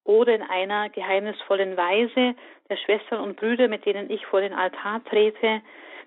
oder 0.04 0.36
in 0.36 0.44
einer 0.44 0.90
geheimnisvollen 0.90 1.76
Weise 1.76 2.36
der 2.70 2.78
Schwestern 2.78 3.22
und 3.22 3.38
Brüder, 3.38 3.68
mit 3.68 3.86
denen 3.86 4.10
ich 4.10 4.26
vor 4.28 4.40
den 4.40 4.54
Altar 4.54 5.04
trete, 5.06 5.62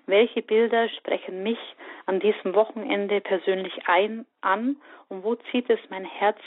welche 0.09 0.41
Bilder 0.41 0.89
sprechen 0.89 1.43
mich 1.43 1.59
an 2.05 2.19
diesem 2.19 2.55
Wochenende 2.55 3.21
persönlich 3.21 3.73
ein, 3.85 4.25
an 4.41 4.77
und 5.07 5.23
wo 5.23 5.35
zieht 5.51 5.69
es 5.69 5.79
mein 5.89 6.05
Herz 6.05 6.39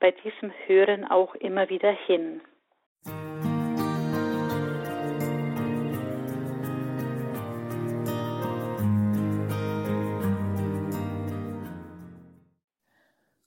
bei 0.00 0.10
diesem 0.10 0.52
Hören 0.66 1.04
auch 1.04 1.34
immer 1.34 1.68
wieder 1.68 1.92
hin? 1.92 2.40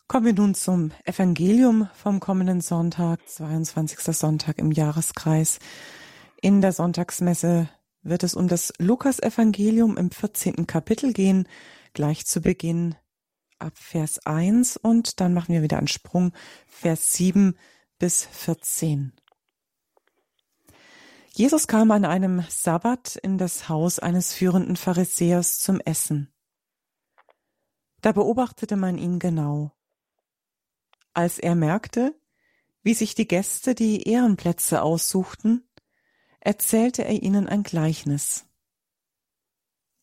Kommen 0.08 0.28
wir 0.28 0.34
nun 0.34 0.54
zum 0.56 0.92
Evangelium 1.04 1.90
vom 1.94 2.22
kommenden 2.22 2.62
Sonntag, 2.62 3.28
22. 3.28 4.00
Sonntag 4.16 4.60
im 4.60 4.72
Jahreskreis. 4.72 5.60
In 6.42 6.62
der 6.62 6.72
Sonntagsmesse 6.72 7.68
wird 8.06 8.24
es 8.24 8.36
um 8.36 8.48
das 8.48 8.72
Lukas-Evangelium 8.78 9.98
im 9.98 10.12
14. 10.12 10.68
Kapitel 10.68 11.12
gehen, 11.12 11.48
gleich 11.94 12.26
zu 12.26 12.40
Beginn 12.40 12.96
ab 13.58 13.74
Vers 13.76 14.26
1 14.26 14.78
und 14.78 15.20
dann 15.20 15.34
machen 15.34 15.54
wir 15.54 15.64
wieder 15.64 15.78
einen 15.78 15.88
Sprung, 15.88 16.32
Vers 16.68 17.14
7 17.14 17.58
bis 17.98 18.26
14. 18.26 19.14
Jesus 21.34 21.68
kam 21.68 21.92
an 21.92 22.06
einem 22.06 22.46
Sabbat 22.48 23.18
in 23.18 23.38
das 23.38 23.68
Haus 23.68 24.00
eines 24.00 24.34
führenden 24.34 24.76
Pharisäers 24.76 25.60
zum 25.60 25.80
Essen. 25.82 26.32
Da 28.02 28.12
beobachtete 28.12 28.76
man 28.76 28.98
ihn 28.98 29.20
genau. 29.20 29.72
Als 31.14 31.40
er 31.40 31.56
merkte, 31.56 32.14
wie 32.84 32.94
sich 32.94 33.16
die 33.16 33.28
Gäste 33.28 33.74
die 33.74 34.04
Ehrenplätze 34.04 34.84
aussuchten, 34.84 35.68
erzählte 36.46 37.04
er 37.04 37.24
ihnen 37.24 37.50
ein 37.50 37.64
Gleichnis. 37.64 38.46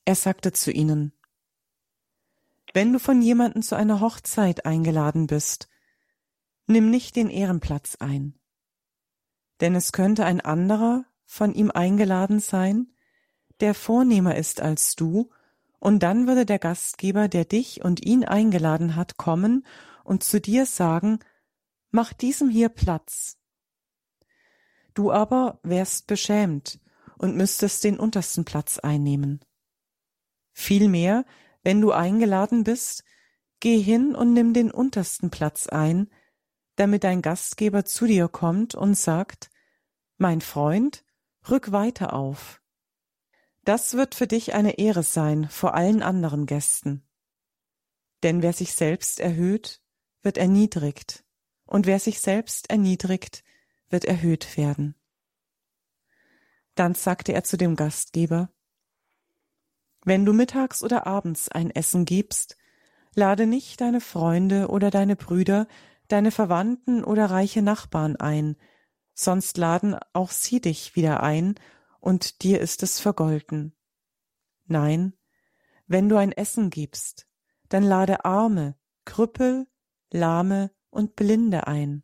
Er 0.04 0.16
sagte 0.16 0.52
zu 0.52 0.72
ihnen, 0.72 1.12
Wenn 2.74 2.92
du 2.92 2.98
von 2.98 3.22
jemandem 3.22 3.62
zu 3.62 3.76
einer 3.76 4.00
Hochzeit 4.00 4.66
eingeladen 4.66 5.28
bist, 5.28 5.68
nimm 6.66 6.90
nicht 6.90 7.14
den 7.14 7.30
Ehrenplatz 7.30 7.96
ein, 8.00 8.34
denn 9.60 9.76
es 9.76 9.92
könnte 9.92 10.24
ein 10.24 10.40
anderer 10.40 11.04
von 11.24 11.54
ihm 11.54 11.70
eingeladen 11.70 12.40
sein, 12.40 12.92
der 13.60 13.74
vornehmer 13.74 14.34
ist 14.34 14.60
als 14.60 14.96
du, 14.96 15.30
und 15.78 16.02
dann 16.02 16.26
würde 16.26 16.44
der 16.44 16.58
Gastgeber, 16.58 17.28
der 17.28 17.44
dich 17.44 17.84
und 17.84 18.04
ihn 18.04 18.24
eingeladen 18.24 18.96
hat, 18.96 19.16
kommen 19.16 19.64
und 20.02 20.24
zu 20.24 20.40
dir 20.40 20.66
sagen, 20.66 21.20
mach 21.90 22.12
diesem 22.12 22.50
hier 22.50 22.68
Platz. 22.68 23.41
Du 24.94 25.10
aber 25.10 25.60
wärst 25.62 26.06
beschämt 26.06 26.80
und 27.18 27.36
müsstest 27.36 27.84
den 27.84 27.98
untersten 27.98 28.44
Platz 28.44 28.78
einnehmen. 28.78 29.40
Vielmehr, 30.52 31.24
wenn 31.62 31.80
du 31.80 31.92
eingeladen 31.92 32.64
bist, 32.64 33.04
geh 33.60 33.80
hin 33.80 34.14
und 34.14 34.32
nimm 34.32 34.52
den 34.52 34.70
untersten 34.70 35.30
Platz 35.30 35.68
ein, 35.68 36.10
damit 36.76 37.04
dein 37.04 37.22
Gastgeber 37.22 37.84
zu 37.84 38.06
dir 38.06 38.28
kommt 38.28 38.74
und 38.74 38.94
sagt, 38.94 39.50
mein 40.18 40.40
Freund, 40.40 41.04
rück 41.48 41.72
weiter 41.72 42.12
auf. 42.12 42.60
Das 43.64 43.94
wird 43.94 44.14
für 44.14 44.26
dich 44.26 44.54
eine 44.54 44.78
Ehre 44.78 45.02
sein 45.02 45.48
vor 45.48 45.74
allen 45.74 46.02
anderen 46.02 46.46
Gästen. 46.46 47.06
Denn 48.22 48.42
wer 48.42 48.52
sich 48.52 48.74
selbst 48.74 49.20
erhöht, 49.20 49.80
wird 50.22 50.38
erniedrigt, 50.38 51.24
und 51.64 51.86
wer 51.86 51.98
sich 51.98 52.20
selbst 52.20 52.70
erniedrigt, 52.70 53.44
wird 53.92 54.04
erhöht 54.04 54.56
werden. 54.56 54.94
Dann 56.74 56.94
sagte 56.94 57.32
er 57.32 57.44
zu 57.44 57.56
dem 57.56 57.76
Gastgeber, 57.76 58.50
Wenn 60.04 60.24
du 60.24 60.32
mittags 60.32 60.82
oder 60.82 61.06
abends 61.06 61.48
ein 61.48 61.70
Essen 61.70 62.04
gibst, 62.04 62.56
lade 63.14 63.46
nicht 63.46 63.80
deine 63.80 64.00
Freunde 64.00 64.68
oder 64.68 64.90
deine 64.90 65.16
Brüder, 65.16 65.68
deine 66.08 66.30
Verwandten 66.30 67.04
oder 67.04 67.26
reiche 67.26 67.62
Nachbarn 67.62 68.16
ein, 68.16 68.56
sonst 69.14 69.58
laden 69.58 69.96
auch 70.12 70.30
sie 70.30 70.60
dich 70.60 70.96
wieder 70.96 71.22
ein, 71.22 71.54
und 72.00 72.42
dir 72.42 72.60
ist 72.60 72.82
es 72.82 72.98
vergolten. 72.98 73.76
Nein, 74.64 75.12
wenn 75.86 76.08
du 76.08 76.16
ein 76.16 76.32
Essen 76.32 76.70
gibst, 76.70 77.28
dann 77.68 77.84
lade 77.84 78.24
Arme, 78.24 78.76
Krüppel, 79.04 79.68
Lahme 80.10 80.72
und 80.90 81.14
Blinde 81.14 81.66
ein. 81.66 82.02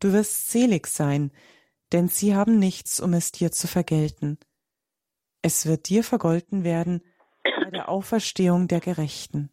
Du 0.00 0.12
wirst 0.14 0.50
selig 0.50 0.86
sein, 0.86 1.30
denn 1.92 2.08
sie 2.08 2.34
haben 2.34 2.58
nichts, 2.58 3.00
um 3.00 3.12
es 3.12 3.32
dir 3.32 3.50
zu 3.50 3.68
vergelten. 3.68 4.38
Es 5.42 5.68
wird 5.68 5.88
dir 5.88 6.02
vergolten 6.02 6.64
werden 6.64 7.02
bei 7.44 7.70
der 7.70 7.88
Auferstehung 7.88 8.66
der 8.68 8.80
Gerechten. 8.80 9.50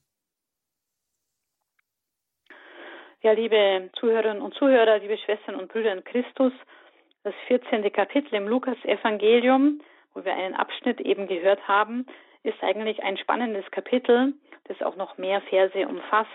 Ja, 3.21 3.31
liebe 3.33 3.89
Zuhörerinnen 3.99 4.41
und 4.41 4.53
Zuhörer, 4.53 4.99
liebe 4.99 5.17
Schwestern 5.17 5.55
und 5.55 5.71
Brüder 5.71 5.91
in 5.91 6.03
Christus, 6.03 6.53
das 7.23 7.33
14. 7.47 7.91
Kapitel 7.91 8.35
im 8.35 8.47
Lukas-Evangelium, 8.47 9.81
wo 10.13 10.23
wir 10.23 10.33
einen 10.33 10.55
Abschnitt 10.55 11.01
eben 11.01 11.27
gehört 11.27 11.67
haben, 11.67 12.05
ist 12.43 12.61
eigentlich 12.63 13.03
ein 13.03 13.17
spannendes 13.17 13.69
Kapitel, 13.71 14.33
das 14.65 14.81
auch 14.81 14.95
noch 14.95 15.17
mehr 15.17 15.41
Verse 15.41 15.87
umfasst. 15.87 16.29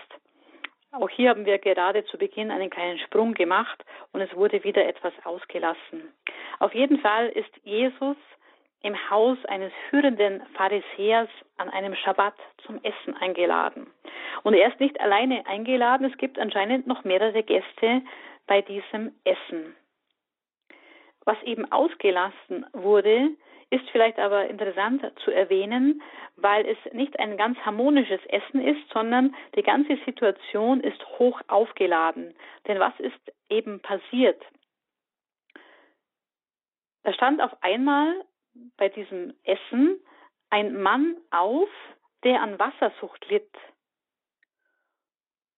Auch 0.93 1.09
hier 1.09 1.29
haben 1.29 1.47
wir 1.47 1.57
gerade 1.57 2.05
zu 2.05 2.19
Beginn 2.19 2.51
einen 2.51 2.69
kleinen 2.69 2.99
Sprung 2.99 3.33
gemacht 3.33 3.83
und 4.11 4.21
es 4.21 4.35
wurde 4.35 4.63
wieder 4.63 4.85
etwas 4.85 5.13
ausgelassen. 5.23 6.13
Auf 6.59 6.75
jeden 6.75 6.99
Fall 6.99 7.29
ist 7.29 7.49
Jesus 7.63 8.15
im 8.83 9.09
Haus 9.09 9.43
eines 9.45 9.71
führenden 9.89 10.43
Pharisäers 10.53 11.29
an 11.57 11.69
einem 11.69 11.95
Schabbat 11.95 12.35
zum 12.67 12.79
Essen 12.83 13.17
eingeladen. 13.17 13.87
Und 14.43 14.53
er 14.53 14.67
ist 14.71 14.79
nicht 14.79 14.99
alleine 15.01 15.47
eingeladen, 15.47 16.05
es 16.11 16.17
gibt 16.19 16.37
anscheinend 16.37 16.85
noch 16.85 17.03
mehrere 17.03 17.41
Gäste 17.41 18.03
bei 18.45 18.61
diesem 18.61 19.15
Essen. 19.23 19.75
Was 21.25 21.41
eben 21.41 21.71
ausgelassen 21.71 22.67
wurde, 22.73 23.29
ist 23.73 23.89
vielleicht 23.89 24.19
aber 24.19 24.47
interessant 24.47 25.03
zu 25.23 25.31
erwähnen, 25.31 26.01
weil 26.35 26.65
es 26.67 26.77
nicht 26.93 27.19
ein 27.19 27.37
ganz 27.37 27.57
harmonisches 27.59 28.23
Essen 28.27 28.61
ist, 28.61 28.87
sondern 28.93 29.35
die 29.55 29.63
ganze 29.63 29.97
Situation 30.05 30.79
ist 30.81 31.03
hoch 31.17 31.41
aufgeladen. 31.47 32.35
Denn 32.67 32.79
was 32.79 32.93
ist 32.99 33.33
eben 33.49 33.79
passiert? 33.81 34.39
Da 37.01 37.13
stand 37.13 37.41
auf 37.41 37.51
einmal 37.61 38.13
bei 38.77 38.89
diesem 38.89 39.33
Essen 39.43 39.99
ein 40.51 40.79
Mann 40.79 41.17
auf, 41.31 41.69
der 42.23 42.41
an 42.43 42.59
Wassersucht 42.59 43.27
litt. 43.29 43.51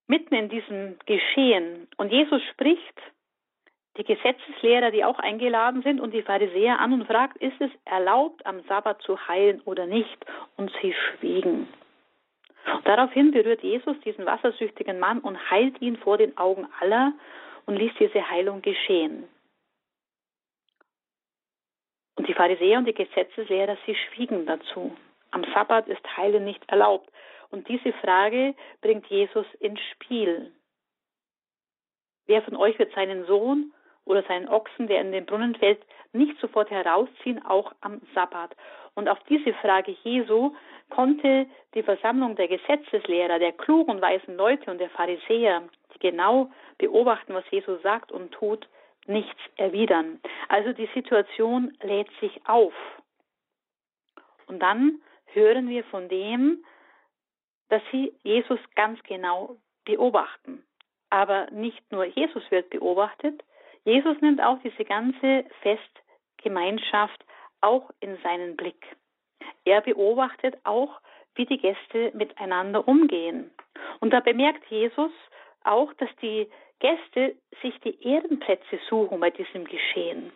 Mitten 0.08 0.36
in 0.36 0.48
diesem 0.48 0.98
Geschehen. 1.06 1.90
Und 1.98 2.14
Jesus 2.14 2.42
spricht 2.52 3.02
die 3.98 4.04
Gesetzeslehrer, 4.04 4.92
die 4.92 5.06
auch 5.06 5.20
eingeladen 5.20 5.82
sind, 5.82 6.02
und 6.02 6.14
die 6.14 6.22
Pharisäer 6.22 6.80
an 6.80 6.94
und 6.94 7.08
fragt, 7.08 7.38
ist 7.38 7.60
es 7.60 7.72
erlaubt, 7.86 8.46
am 8.46 8.62
Sabbat 8.64 9.02
zu 9.02 9.28
heilen 9.28 9.62
oder 9.62 9.86
nicht? 9.86 10.26
Und 10.58 10.72
sie 10.82 10.94
schwiegen. 10.94 11.68
daraufhin 12.84 13.32
berührt 13.32 13.62
Jesus 13.62 14.00
diesen 14.02 14.26
wassersüchtigen 14.26 15.00
Mann 15.00 15.20
und 15.20 15.50
heilt 15.50 15.82
ihn 15.82 15.98
vor 15.98 16.18
den 16.18 16.38
Augen 16.38 16.68
aller 16.80 17.14
und 17.66 17.78
ließ 17.78 17.94
diese 18.00 18.30
Heilung 18.30 18.62
geschehen. 18.62 19.28
Und 22.16 22.28
die 22.28 22.34
Pharisäer 22.34 22.78
und 22.78 22.86
die 22.86 22.94
Gesetzeslehrer, 22.94 23.78
sie 23.86 23.96
schwiegen 23.96 24.46
dazu. 24.46 24.96
Am 25.32 25.44
Sabbat 25.54 25.88
ist 25.88 26.18
Heilen 26.18 26.46
nicht 26.46 26.64
erlaubt. 26.70 27.10
Und 27.52 27.68
diese 27.68 27.94
Frage 27.94 28.56
bringt 28.82 29.06
Jesus 29.08 29.46
ins 29.60 29.80
Spiel. 29.92 30.52
Wer 32.26 32.42
von 32.42 32.56
euch 32.56 32.80
wird 32.80 32.94
seinen 32.94 33.26
Sohn 33.26 33.74
oder 34.06 34.24
seinen 34.24 34.48
Ochsen, 34.48 34.88
der 34.88 35.02
in 35.02 35.12
den 35.12 35.26
Brunnen 35.26 35.56
fällt, 35.56 35.82
nicht 36.14 36.40
sofort 36.40 36.70
herausziehen, 36.70 37.44
auch 37.46 37.74
am 37.82 38.02
Sabbat. 38.14 38.56
Und 38.94 39.10
auf 39.10 39.20
diese 39.28 39.54
Frage 39.56 39.96
Jesu 40.04 40.56
konnte 40.90 41.48
die 41.74 41.84
Versammlung 41.84 42.36
der 42.36 42.48
Gesetzeslehrer, 42.48 43.40
der 43.40 43.52
klugen 43.52 43.96
und 43.96 44.02
weisen 44.02 44.38
Leute 44.38 44.72
und 44.72 44.78
der 44.78 44.90
Pharisäer, 44.92 45.64
die 45.94 46.00
genau 46.00 46.52
beobachten, 46.78 47.34
was 47.34 47.44
Jesus 47.52 47.82
sagt 47.82 48.12
und 48.12 48.32
tut, 48.32 48.68
nichts 49.08 49.40
erwidern. 49.58 50.20
Also 50.48 50.74
die 50.74 50.90
Situation 50.94 51.78
lädt 51.82 52.10
sich 52.22 52.40
auf. 52.48 52.74
Und 54.48 54.60
dann 54.60 55.02
hören 55.34 55.70
wir 55.70 55.84
von 55.86 56.08
dem, 56.08 56.64
dass 57.70 57.82
sie 57.92 58.14
Jesus 58.24 58.60
ganz 58.76 59.02
genau 59.04 59.58
beobachten. 59.86 60.64
Aber 61.10 61.50
nicht 61.52 61.92
nur 61.92 62.06
Jesus 62.06 62.44
wird 62.52 62.70
beobachtet, 62.70 63.44
Jesus 63.86 64.20
nimmt 64.22 64.42
auch 64.42 64.58
diese 64.64 64.84
ganze 64.84 65.46
Festgemeinschaft 65.62 67.24
auch 67.62 67.90
in 68.00 68.18
seinen 68.24 68.56
Blick. 68.58 68.86
Er 69.64 69.82
beobachtet 69.82 70.58
auch, 70.64 71.00
wie 71.36 71.46
die 71.46 71.58
Gäste 71.58 72.12
miteinander 72.14 72.88
umgehen. 72.88 73.52
Und 74.00 74.12
da 74.12 74.20
bemerkt 74.20 74.66
Jesus 74.70 75.12
auch, 75.64 75.94
dass 75.94 76.10
die 76.22 76.50
Gäste 76.80 77.36
sich 77.62 77.80
die 77.82 78.04
Ehrenplätze 78.04 78.80
suchen 78.90 79.20
bei 79.20 79.30
diesem 79.30 79.66
Geschehen. 79.66 80.32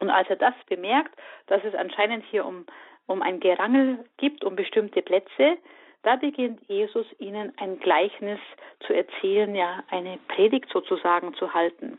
Und 0.00 0.10
als 0.10 0.28
er 0.28 0.36
das 0.36 0.54
bemerkt, 0.68 1.14
dass 1.46 1.62
es 1.64 1.74
anscheinend 1.74 2.24
hier 2.26 2.44
um, 2.44 2.66
um 3.06 3.22
ein 3.22 3.40
Gerangel 3.40 4.04
gibt, 4.16 4.44
um 4.44 4.56
bestimmte 4.56 5.02
Plätze, 5.02 5.58
da 6.02 6.16
beginnt 6.16 6.60
Jesus 6.68 7.06
ihnen 7.18 7.52
ein 7.58 7.78
Gleichnis 7.78 8.40
zu 8.86 8.92
erzählen, 8.92 9.54
ja 9.54 9.82
eine 9.90 10.18
Predigt 10.28 10.68
sozusagen 10.70 11.34
zu 11.34 11.54
halten. 11.54 11.98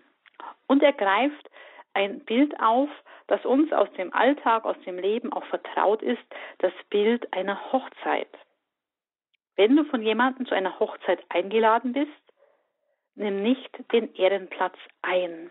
Und 0.68 0.84
er 0.84 0.94
greift 0.94 1.50
ein 1.94 2.20
Bild 2.26 2.60
auf, 2.60 2.90
das 3.28 3.44
uns 3.46 3.72
aus 3.72 3.92
dem 3.94 4.14
Alltag, 4.14 4.66
aus 4.66 4.80
dem 4.86 4.98
Leben 4.98 5.32
auch 5.34 5.46
vertraut 5.46 6.02
ist, 6.02 6.24
das 6.60 6.74
Bild 6.90 7.32
einer 7.34 7.72
Hochzeit. 7.72 8.30
Wenn 9.56 9.76
du 9.76 9.86
von 9.86 10.02
jemandem 10.02 10.46
zu 10.46 10.54
einer 10.54 10.80
Hochzeit 10.80 11.24
eingeladen 11.30 11.94
bist, 11.94 12.12
nimm 13.16 13.42
nicht 13.42 13.72
den 13.94 14.14
Ehrenplatz 14.16 14.78
ein. 15.02 15.50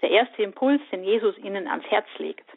Der 0.00 0.10
erste 0.10 0.42
Impuls, 0.42 0.80
den 0.90 1.04
Jesus 1.04 1.36
ihnen 1.38 1.68
ans 1.68 1.84
Herz 1.86 2.06
legt. 2.18 2.48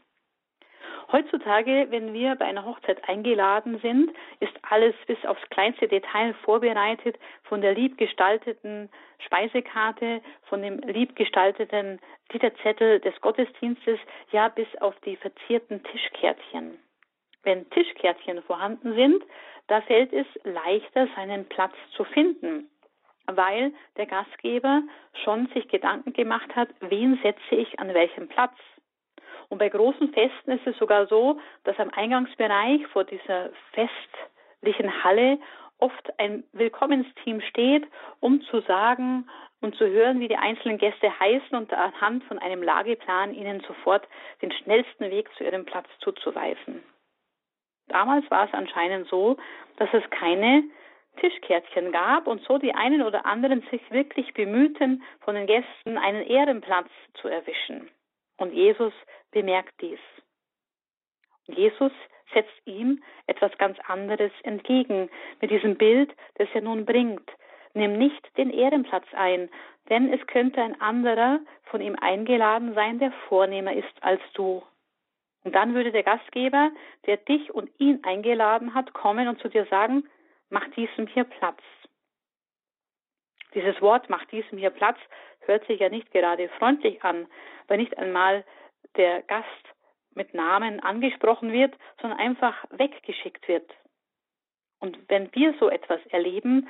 Heutzutage, 1.12 1.88
wenn 1.90 2.14
wir 2.14 2.36
bei 2.36 2.46
einer 2.46 2.66
Hochzeit 2.66 3.10
eingeladen 3.10 3.80
sind, 3.80 4.12
ist 4.40 4.54
alles 4.70 4.96
bis 5.08 5.24
aufs 5.26 5.42
kleinste 5.50 5.90
Detail 5.90 6.34
vorbereitet, 6.46 7.20
von 7.44 7.60
der 7.60 7.74
liebgestalteten 7.74 8.90
Speisekarte, 9.26 10.22
von 10.44 10.62
dem 10.62 10.80
liebgestalteten 10.80 12.00
Liederzettel 12.32 13.02
des 13.02 13.20
Gottesdienstes, 13.20 14.00
ja 14.32 14.48
bis 14.48 14.68
auf 14.80 14.98
die 15.02 15.18
verzierten 15.18 15.84
Tischkärtchen. 15.84 16.80
Wenn 17.44 17.70
Tischkärtchen 17.72 18.42
vorhanden 18.44 18.94
sind, 18.94 19.24
da 19.68 19.82
fällt 19.82 20.14
es 20.14 20.28
leichter, 20.44 21.08
seinen 21.16 21.46
Platz 21.50 21.74
zu 21.96 22.06
finden, 22.06 22.70
weil 23.26 23.74
der 23.98 24.06
Gastgeber 24.06 24.82
schon 25.26 25.48
sich 25.48 25.68
Gedanken 25.68 26.14
gemacht 26.14 26.56
hat, 26.56 26.70
wen 26.80 27.20
setze 27.22 27.56
ich 27.56 27.80
an 27.80 27.94
welchem 27.94 28.30
Platz. 28.30 28.56
Und 29.52 29.58
bei 29.58 29.68
großen 29.68 30.14
Festen 30.14 30.52
ist 30.52 30.66
es 30.66 30.78
sogar 30.78 31.08
so, 31.08 31.38
dass 31.66 31.78
am 31.78 31.90
Eingangsbereich 31.90 32.88
vor 32.88 33.04
dieser 33.04 33.50
festlichen 33.74 35.04
Halle 35.04 35.40
oft 35.78 36.20
ein 36.20 36.46
Willkommensteam 36.54 37.42
steht, 37.42 37.86
um 38.22 38.42
zu 38.44 38.62
sagen 38.62 39.30
und 39.60 39.76
zu 39.76 39.86
hören, 39.86 40.22
wie 40.22 40.30
die 40.30 40.38
einzelnen 40.38 40.78
Gäste 40.78 41.20
heißen 41.20 41.58
und 41.58 41.74
anhand 41.74 42.24
von 42.24 42.40
einem 42.40 42.64
Lageplan 42.64 43.34
ihnen 43.34 43.60
sofort 43.68 44.08
den 44.42 44.54
schnellsten 44.54 45.12
Weg 45.12 45.30
zu 45.36 45.44
ihrem 45.44 45.66
Platz 45.66 45.88
zuzuweisen. 46.00 46.82
Damals 47.90 48.32
war 48.32 48.46
es 48.46 48.54
anscheinend 48.54 49.10
so, 49.10 49.36
dass 49.76 49.90
es 49.92 50.10
keine 50.12 50.64
Tischkärtchen 51.20 51.92
gab 51.92 52.26
und 52.26 52.42
so 52.44 52.58
die 52.58 52.74
einen 52.74 53.02
oder 53.02 53.26
anderen 53.26 53.62
sich 53.70 53.82
wirklich 53.92 54.34
bemühten, 54.34 55.04
von 55.20 55.36
den 55.36 55.46
Gästen 55.46 55.98
einen 55.98 56.26
Ehrenplatz 56.26 56.88
zu 57.16 57.28
erwischen. 57.28 57.90
Und 58.42 58.56
Jesus 58.56 58.92
bemerkt 59.30 59.80
dies. 59.82 60.00
Und 61.48 61.60
Jesus 61.60 61.92
setzt 62.34 62.60
ihm 62.66 63.04
etwas 63.28 63.56
ganz 63.60 63.78
anderes 63.82 64.32
entgegen 64.42 65.12
mit 65.42 65.52
diesem 65.52 65.78
Bild, 65.78 66.12
das 66.36 66.48
er 66.56 66.62
nun 66.62 66.84
bringt. 66.84 67.30
Nimm 67.76 68.00
nicht 68.00 68.36
den 68.38 68.50
Ehrenplatz 68.50 69.06
ein, 69.14 69.48
denn 69.90 70.12
es 70.12 70.26
könnte 70.26 70.60
ein 70.60 70.82
anderer 70.82 71.40
von 71.66 71.82
ihm 71.82 71.96
eingeladen 72.02 72.74
sein, 72.74 72.98
der 72.98 73.12
vornehmer 73.30 73.74
ist 73.74 73.94
als 74.02 74.22
du. 74.34 74.64
Und 75.44 75.54
dann 75.54 75.76
würde 75.76 75.92
der 75.92 76.04
Gastgeber, 76.04 76.72
der 77.06 77.18
dich 77.18 77.54
und 77.54 77.70
ihn 77.78 78.04
eingeladen 78.04 78.74
hat, 78.74 78.92
kommen 78.94 79.28
und 79.28 79.40
zu 79.40 79.50
dir 79.50 79.66
sagen, 79.66 80.10
mach 80.50 80.68
diesem 80.72 81.06
hier 81.06 81.26
Platz. 81.26 81.62
Dieses 83.54 83.80
Wort 83.82 84.10
mach 84.10 84.26
diesem 84.26 84.58
hier 84.58 84.72
Platz 84.72 84.98
hört 85.46 85.66
sich 85.68 85.80
ja 85.80 85.90
nicht 85.90 86.12
gerade 86.12 86.50
freundlich 86.60 87.04
an, 87.04 87.28
weil 87.68 87.78
nicht 87.78 87.98
einmal 87.98 88.44
der 88.96 89.22
Gast 89.24 89.48
mit 90.14 90.34
Namen 90.34 90.80
angesprochen 90.80 91.52
wird, 91.52 91.74
sondern 92.02 92.20
einfach 92.20 92.66
weggeschickt 92.72 93.48
wird. 93.48 93.70
Und 94.80 94.98
wenn 95.10 95.34
wir 95.36 95.54
so 95.60 95.70
etwas 95.70 96.06
erleben, 96.08 96.68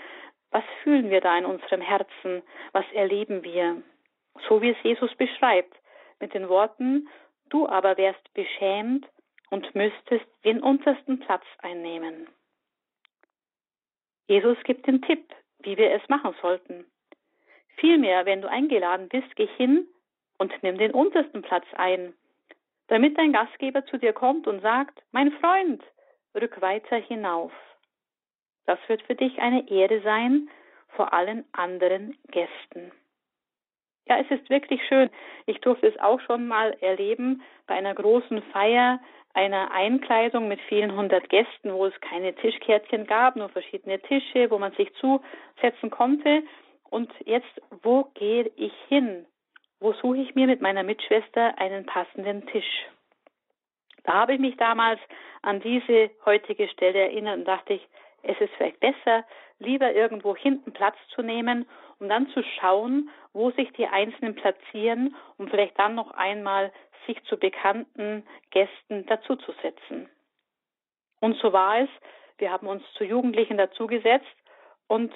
was 0.52 0.64
fühlen 0.84 1.10
wir 1.10 1.22
da 1.22 1.38
in 1.38 1.46
unserem 1.46 1.82
Herzen? 1.82 2.44
Was 2.74 2.86
erleben 2.94 3.44
wir? 3.44 3.82
So 4.48 4.62
wie 4.62 4.72
es 4.72 4.84
Jesus 4.84 5.14
beschreibt, 5.16 5.74
mit 6.20 6.34
den 6.34 6.50
Worten, 6.50 7.08
du 7.50 7.68
aber 7.68 7.98
wärst 7.98 8.34
beschämt 8.34 9.08
und 9.50 9.74
müsstest 9.76 10.26
den 10.44 10.62
untersten 10.62 11.20
Platz 11.20 11.44
einnehmen. 11.60 12.28
Jesus 14.28 14.58
gibt 14.64 14.88
den 14.88 15.02
Tipp, 15.02 15.34
wie 15.60 15.78
wir 15.78 15.92
es 15.92 16.08
machen 16.10 16.36
sollten. 16.42 16.86
Vielmehr, 17.82 18.28
wenn 18.28 18.44
du 18.44 18.50
eingeladen 18.50 19.10
bist, 19.10 19.36
geh 19.36 19.48
hin 19.58 19.88
und 20.38 20.54
nimm 20.62 20.78
den 20.78 20.92
untersten 20.92 21.42
Platz 21.42 21.66
ein, 21.76 22.14
damit 22.88 23.18
dein 23.18 23.34
Gastgeber 23.34 23.84
zu 23.86 23.98
dir 23.98 24.14
kommt 24.14 24.48
und 24.48 24.62
sagt, 24.62 25.02
mein 25.12 25.32
Freund, 25.32 25.84
rück 26.36 26.62
weiter 26.62 26.98
hinauf. 26.98 27.52
Das 28.68 28.78
wird 28.88 29.02
für 29.02 29.16
dich 29.16 29.40
eine 29.40 29.68
Ehre 29.68 30.00
sein 30.02 30.48
vor 30.90 31.12
allen 31.12 31.44
anderen 31.54 32.16
Gästen. 32.30 32.92
Ja, 34.08 34.20
es 34.20 34.30
ist 34.30 34.50
wirklich 34.52 34.86
schön. 34.88 35.10
Ich 35.48 35.60
durfte 35.62 35.88
es 35.88 36.00
auch 36.00 36.20
schon 36.22 36.48
mal 36.48 36.78
erleben 36.82 37.42
bei 37.66 37.74
einer 37.74 37.96
großen 37.96 38.44
Feier, 38.52 39.00
einer 39.34 39.72
Einkleidung 39.72 40.48
mit 40.48 40.60
vielen 40.70 40.96
hundert 40.96 41.30
Gästen, 41.30 41.74
wo 41.74 41.88
es 41.88 42.02
keine 42.02 42.36
Tischkärtchen 42.36 43.08
gab, 43.08 43.38
nur 43.38 43.50
verschiedene 43.50 44.00
Tische, 44.02 44.52
wo 44.52 44.60
man 44.60 44.74
sich 44.74 44.94
zusetzen 44.96 45.90
konnte. 45.90 46.44
Und 46.92 47.10
jetzt, 47.26 47.50
wo 47.84 48.04
gehe 48.14 48.52
ich 48.58 48.74
hin? 48.90 49.26
Wo 49.80 49.94
suche 49.94 50.18
ich 50.18 50.36
mir 50.36 50.46
mit 50.46 50.62
meiner 50.62 50.84
Mitschwester 50.84 51.58
einen 51.58 51.86
passenden 51.86 52.46
Tisch? 52.48 52.86
Da 54.04 54.14
habe 54.14 54.34
ich 54.34 54.40
mich 54.40 54.58
damals 54.58 55.00
an 55.42 55.62
diese 55.62 56.12
heutige 56.26 56.68
Stelle 56.68 57.00
erinnert 57.00 57.40
und 57.40 57.46
dachte 57.46 57.74
ich, 57.74 57.88
es 58.24 58.40
ist 58.40 58.54
vielleicht 58.58 58.80
besser, 58.82 59.26
lieber 59.58 59.94
irgendwo 59.94 60.36
hinten 60.36 60.74
Platz 60.74 60.98
zu 61.16 61.22
nehmen, 61.22 61.66
um 62.00 62.10
dann 62.10 62.28
zu 62.30 62.44
schauen, 62.60 63.10
wo 63.32 63.52
sich 63.52 63.72
die 63.74 63.88
Einzelnen 63.88 64.36
platzieren, 64.36 65.16
um 65.38 65.48
vielleicht 65.48 65.80
dann 65.80 65.96
noch 65.96 66.12
einmal 66.12 66.74
sich 67.08 67.24
zu 67.24 67.38
bekannten 67.38 68.28
Gästen 68.52 69.06
dazuzusetzen. 69.06 70.10
Und 71.22 71.38
so 71.38 71.54
war 71.54 71.80
es. 71.80 71.90
Wir 72.38 72.52
haben 72.52 72.68
uns 72.68 72.84
zu 72.94 73.06
Jugendlichen 73.06 73.58
dazugesetzt 73.58 74.36
und 74.88 75.14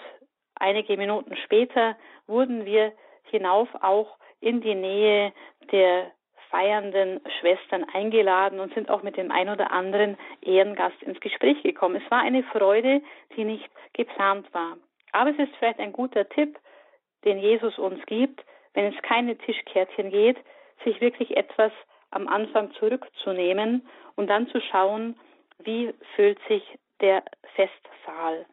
Einige 0.55 0.97
Minuten 0.97 1.35
später 1.37 1.95
wurden 2.27 2.65
wir 2.65 2.93
hinauf 3.23 3.69
auch 3.81 4.17
in 4.39 4.61
die 4.61 4.75
Nähe 4.75 5.33
der 5.71 6.11
feiernden 6.49 7.19
Schwestern 7.39 7.83
eingeladen 7.83 8.59
und 8.59 8.73
sind 8.73 8.89
auch 8.89 9.03
mit 9.03 9.17
dem 9.17 9.31
ein 9.31 9.49
oder 9.49 9.71
anderen 9.71 10.17
Ehrengast 10.41 11.01
ins 11.03 11.19
Gespräch 11.19 11.61
gekommen. 11.63 12.01
Es 12.03 12.11
war 12.11 12.21
eine 12.21 12.43
Freude, 12.43 13.01
die 13.35 13.43
nicht 13.43 13.69
geplant 13.93 14.53
war. 14.53 14.77
Aber 15.11 15.31
es 15.31 15.39
ist 15.39 15.55
vielleicht 15.57 15.79
ein 15.79 15.93
guter 15.93 16.27
Tipp, 16.29 16.57
den 17.25 17.39
Jesus 17.39 17.77
uns 17.77 18.05
gibt, 18.05 18.43
wenn 18.73 18.93
es 18.93 19.01
keine 19.01 19.37
Tischkärtchen 19.37 20.11
geht, 20.11 20.37
sich 20.83 21.01
wirklich 21.01 21.35
etwas 21.35 21.71
am 22.11 22.27
Anfang 22.27 22.71
zurückzunehmen 22.73 23.87
und 24.15 24.27
dann 24.27 24.47
zu 24.47 24.61
schauen, 24.61 25.19
wie 25.59 25.93
füllt 26.15 26.39
sich 26.47 26.63
der 27.01 27.23
Festsaal. 27.55 28.45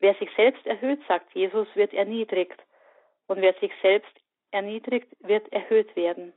Wer 0.00 0.14
sich 0.14 0.30
selbst 0.34 0.66
erhöht, 0.66 1.00
sagt 1.06 1.32
Jesus, 1.34 1.68
wird 1.74 1.92
erniedrigt. 1.92 2.60
Und 3.26 3.40
wer 3.40 3.54
sich 3.54 3.72
selbst 3.82 4.12
erniedrigt, 4.50 5.08
wird 5.20 5.50
erhöht 5.52 5.94
werden. 5.94 6.32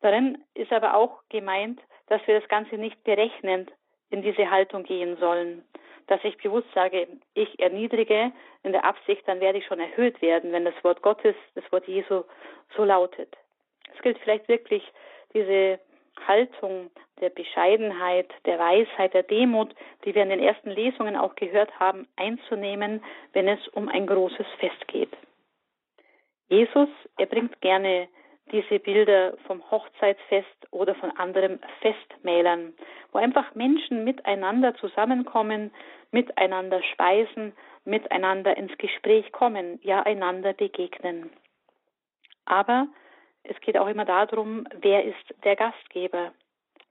Darin 0.00 0.38
ist 0.54 0.72
aber 0.72 0.94
auch 0.94 1.22
gemeint, 1.28 1.80
dass 2.06 2.24
wir 2.26 2.38
das 2.38 2.48
Ganze 2.48 2.76
nicht 2.76 3.02
berechnend 3.04 3.72
in 4.10 4.22
diese 4.22 4.50
Haltung 4.50 4.84
gehen 4.84 5.16
sollen. 5.18 5.64
Dass 6.06 6.22
ich 6.22 6.36
bewusst 6.38 6.68
sage, 6.72 7.08
ich 7.34 7.58
erniedrige 7.58 8.32
in 8.62 8.72
der 8.72 8.84
Absicht, 8.84 9.26
dann 9.26 9.40
werde 9.40 9.58
ich 9.58 9.66
schon 9.66 9.80
erhöht 9.80 10.22
werden, 10.22 10.52
wenn 10.52 10.64
das 10.64 10.84
Wort 10.84 11.02
Gottes, 11.02 11.34
das 11.54 11.70
Wort 11.72 11.88
Jesu 11.88 12.22
so 12.76 12.84
lautet. 12.84 13.36
Es 13.94 14.02
gilt 14.02 14.18
vielleicht 14.18 14.46
wirklich 14.48 14.84
diese 15.34 15.80
Haltung 16.26 16.90
der 17.20 17.30
Bescheidenheit, 17.30 18.30
der 18.44 18.58
Weisheit, 18.58 19.14
der 19.14 19.22
Demut, 19.22 19.74
die 20.04 20.14
wir 20.14 20.22
in 20.22 20.28
den 20.28 20.40
ersten 20.40 20.70
Lesungen 20.70 21.16
auch 21.16 21.34
gehört 21.34 21.78
haben, 21.78 22.06
einzunehmen, 22.16 23.02
wenn 23.32 23.48
es 23.48 23.66
um 23.68 23.88
ein 23.88 24.06
großes 24.06 24.46
Fest 24.58 24.86
geht. 24.88 25.16
Jesus, 26.48 26.88
er 27.16 27.26
bringt 27.26 27.60
gerne 27.60 28.08
diese 28.52 28.78
Bilder 28.78 29.36
vom 29.46 29.68
Hochzeitsfest 29.70 30.68
oder 30.70 30.94
von 30.94 31.10
anderen 31.12 31.58
Festmälern, 31.80 32.74
wo 33.12 33.18
einfach 33.18 33.54
Menschen 33.54 34.04
miteinander 34.04 34.74
zusammenkommen, 34.76 35.72
miteinander 36.12 36.82
speisen, 36.82 37.52
miteinander 37.84 38.56
ins 38.56 38.76
Gespräch 38.78 39.32
kommen, 39.32 39.80
ja 39.82 40.02
einander 40.02 40.52
begegnen. 40.52 41.30
Aber 42.44 42.86
es 43.48 43.60
geht 43.60 43.78
auch 43.78 43.88
immer 43.88 44.04
darum, 44.04 44.66
wer 44.80 45.04
ist 45.04 45.34
der 45.44 45.56
Gastgeber. 45.56 46.32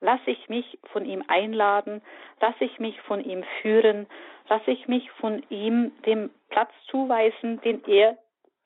Lass 0.02 0.20
ich 0.26 0.50
mich 0.50 0.78
von 0.92 1.06
ihm 1.06 1.24
einladen, 1.28 2.02
lass 2.42 2.56
ich 2.60 2.80
mich 2.80 3.00
von 3.02 3.24
ihm 3.24 3.44
führen, 3.62 4.08
lass 4.50 4.62
ich 4.68 4.88
mich 4.88 5.10
von 5.12 5.44
ihm 5.50 5.92
dem 6.06 6.30
Platz 6.50 6.72
zuweisen, 6.90 7.62
den 7.62 7.84
er 7.86 8.18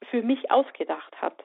für 0.10 0.22
mich 0.22 0.52
ausgedacht 0.52 1.22
hat. 1.22 1.44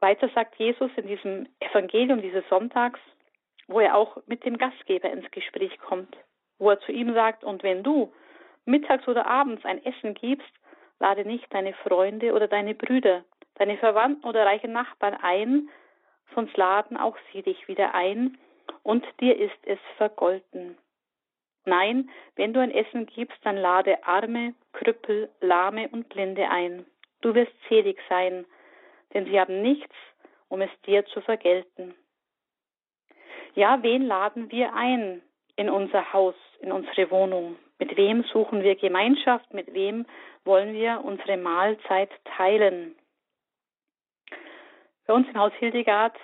Weiter 0.00 0.28
sagt 0.34 0.54
Jesus 0.56 0.90
in 0.96 1.08
diesem 1.08 1.48
Evangelium 1.58 2.22
dieses 2.22 2.48
Sonntags, 2.48 3.00
wo 3.66 3.80
er 3.80 3.96
auch 3.96 4.16
mit 4.26 4.44
dem 4.44 4.56
Gastgeber 4.56 5.10
ins 5.10 5.30
Gespräch 5.32 5.76
kommt, 5.80 6.16
wo 6.58 6.70
er 6.70 6.80
zu 6.80 6.92
ihm 6.92 7.14
sagt, 7.14 7.42
und 7.42 7.62
wenn 7.62 7.82
du 7.82 8.12
mittags 8.64 9.08
oder 9.08 9.26
abends 9.26 9.64
ein 9.64 9.84
Essen 9.84 10.14
gibst, 10.14 10.48
lade 11.00 11.24
nicht 11.24 11.52
deine 11.52 11.74
Freunde 11.74 12.32
oder 12.32 12.46
deine 12.46 12.74
Brüder, 12.74 13.24
deine 13.58 13.76
Verwandten 13.76 14.26
oder 14.26 14.46
reiche 14.46 14.68
Nachbarn 14.68 15.14
ein, 15.14 15.68
sonst 16.34 16.56
laden 16.56 16.96
auch 16.96 17.16
sie 17.32 17.42
dich 17.42 17.68
wieder 17.68 17.94
ein, 17.94 18.38
und 18.82 19.04
dir 19.20 19.36
ist 19.36 19.58
es 19.64 19.78
vergolten. 19.96 20.78
Nein, 21.64 22.08
wenn 22.36 22.54
du 22.54 22.60
ein 22.60 22.70
Essen 22.70 23.06
gibst, 23.06 23.38
dann 23.44 23.56
lade 23.56 24.06
Arme, 24.06 24.54
Krüppel, 24.72 25.28
Lahme 25.40 25.88
und 25.88 26.08
Blinde 26.08 26.48
ein. 26.48 26.86
Du 27.20 27.34
wirst 27.34 27.52
selig 27.68 27.98
sein, 28.08 28.46
denn 29.12 29.26
sie 29.26 29.38
haben 29.38 29.60
nichts, 29.60 29.94
um 30.48 30.62
es 30.62 30.70
dir 30.86 31.04
zu 31.06 31.20
vergelten. 31.20 31.94
Ja, 33.54 33.82
wen 33.82 34.06
laden 34.06 34.50
wir 34.50 34.72
ein 34.74 35.22
in 35.56 35.68
unser 35.68 36.12
Haus, 36.12 36.36
in 36.60 36.72
unsere 36.72 37.10
Wohnung? 37.10 37.56
Mit 37.78 37.96
wem 37.96 38.22
suchen 38.24 38.62
wir 38.62 38.76
Gemeinschaft? 38.76 39.52
Mit 39.52 39.72
wem 39.74 40.06
wollen 40.44 40.72
wir 40.72 41.02
unsere 41.04 41.36
Mahlzeit 41.36 42.10
teilen? 42.24 42.96
Bei 45.08 45.14
uns 45.14 45.26
im 45.26 45.38
Haus 45.38 45.52
Hildegard 45.54 46.16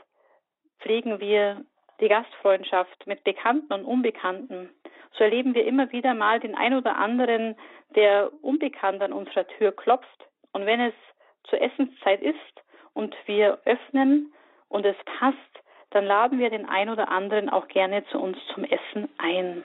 pflegen 0.80 1.18
wir 1.18 1.64
die 2.00 2.08
Gastfreundschaft 2.08 3.06
mit 3.06 3.24
Bekannten 3.24 3.72
und 3.72 3.86
Unbekannten. 3.86 4.68
So 5.16 5.24
erleben 5.24 5.54
wir 5.54 5.64
immer 5.64 5.90
wieder 5.90 6.12
mal 6.12 6.38
den 6.38 6.54
ein 6.54 6.74
oder 6.74 6.96
anderen, 6.96 7.56
der 7.96 8.30
unbekannt 8.42 9.00
an 9.02 9.14
unserer 9.14 9.46
Tür 9.46 9.72
klopft. 9.72 10.28
Und 10.52 10.66
wenn 10.66 10.80
es 10.80 10.94
zur 11.44 11.62
Essenszeit 11.62 12.20
ist, 12.20 12.36
und 12.94 13.14
wir 13.26 13.58
öffnen 13.64 14.32
und 14.68 14.86
es 14.86 14.96
passt, 15.18 15.36
dann 15.90 16.04
laden 16.06 16.38
wir 16.38 16.50
den 16.50 16.66
ein 16.66 16.88
oder 16.88 17.08
anderen 17.08 17.50
auch 17.50 17.68
gerne 17.68 18.04
zu 18.06 18.18
uns 18.18 18.38
zum 18.54 18.64
Essen 18.64 19.08
ein. 19.18 19.62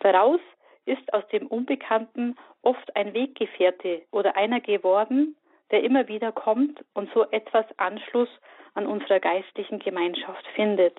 Daraus 0.00 0.40
ist 0.86 1.12
aus 1.12 1.26
dem 1.28 1.46
Unbekannten 1.46 2.36
oft 2.62 2.96
ein 2.96 3.14
Weggefährte 3.14 4.02
oder 4.10 4.36
einer 4.36 4.60
geworden, 4.60 5.36
der 5.70 5.82
immer 5.82 6.08
wieder 6.08 6.32
kommt 6.32 6.84
und 6.94 7.10
so 7.12 7.24
etwas 7.30 7.66
Anschluss 7.78 8.28
an 8.74 8.86
unserer 8.86 9.20
geistlichen 9.20 9.78
Gemeinschaft 9.78 10.46
findet. 10.54 10.96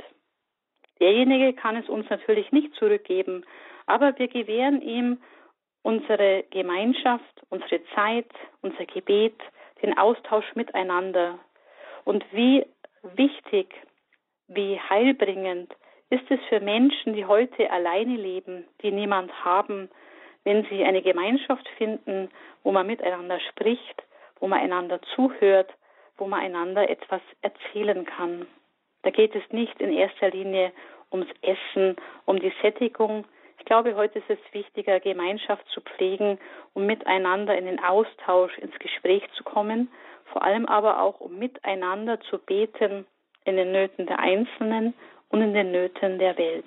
Derjenige 1.00 1.54
kann 1.54 1.78
es 1.78 1.88
uns 1.88 2.10
natürlich 2.10 2.52
nicht 2.52 2.74
zurückgeben, 2.76 3.46
aber 3.86 4.18
wir 4.20 4.28
gewähren 4.28 4.82
ihm 4.82 5.20
unsere 5.82 6.44
Gemeinschaft, 6.52 7.42
unsere 7.50 7.82
Zeit, 7.96 8.30
unser 8.62 8.86
Gebet, 8.86 9.40
den 9.82 9.98
Austausch 9.98 10.56
miteinander. 10.56 11.40
Und 12.04 12.26
wie 12.32 12.66
wichtig, 13.16 13.74
wie 14.48 14.80
heilbringend 14.80 15.74
ist 16.10 16.30
es 16.30 16.40
für 16.50 16.60
Menschen, 16.60 17.14
die 17.14 17.26
heute 17.26 17.72
alleine 17.72 18.16
leben, 18.16 18.68
die 18.82 18.92
niemand 18.92 19.32
haben, 19.46 19.90
wenn 20.44 20.66
sie 20.66 20.84
eine 20.84 21.02
Gemeinschaft 21.02 21.68
finden, 21.78 22.30
wo 22.64 22.72
man 22.72 22.88
miteinander 22.88 23.40
spricht, 23.40 24.04
wo 24.40 24.48
man 24.48 24.60
einander 24.60 25.02
zuhört, 25.16 25.74
wo 26.18 26.28
man 26.28 26.42
einander 26.42 26.90
etwas 26.90 27.22
erzählen 27.42 28.06
kann. 28.06 28.46
Da 29.04 29.10
geht 29.10 29.36
es 29.36 29.44
nicht 29.52 29.80
in 29.80 29.92
erster 29.92 30.30
Linie 30.30 30.72
ums 31.12 31.30
Essen, 31.42 31.96
um 32.26 32.40
die 32.40 32.54
Sättigung. 32.62 33.26
Ich 33.58 33.66
glaube, 33.66 33.96
heute 33.96 34.20
ist 34.20 34.30
es 34.30 34.54
wichtiger, 34.54 35.00
Gemeinschaft 35.00 35.68
zu 35.70 35.82
pflegen, 35.82 36.40
um 36.74 36.86
miteinander 36.86 37.58
in 37.58 37.66
den 37.66 37.84
Austausch, 37.84 38.58
ins 38.58 38.78
Gespräch 38.80 39.24
zu 39.36 39.44
kommen 39.44 39.90
vor 40.32 40.44
allem 40.44 40.66
aber 40.66 41.02
auch 41.02 41.20
um 41.20 41.38
miteinander 41.38 42.20
zu 42.22 42.38
beten 42.38 43.06
in 43.46 43.56
den 43.56 43.72
Nöten 43.72 44.06
der 44.06 44.20
Einzelnen 44.20 44.94
und 45.30 45.42
in 45.42 45.54
den 45.54 45.72
Nöten 45.72 46.20
der 46.20 46.38
Welt. 46.38 46.66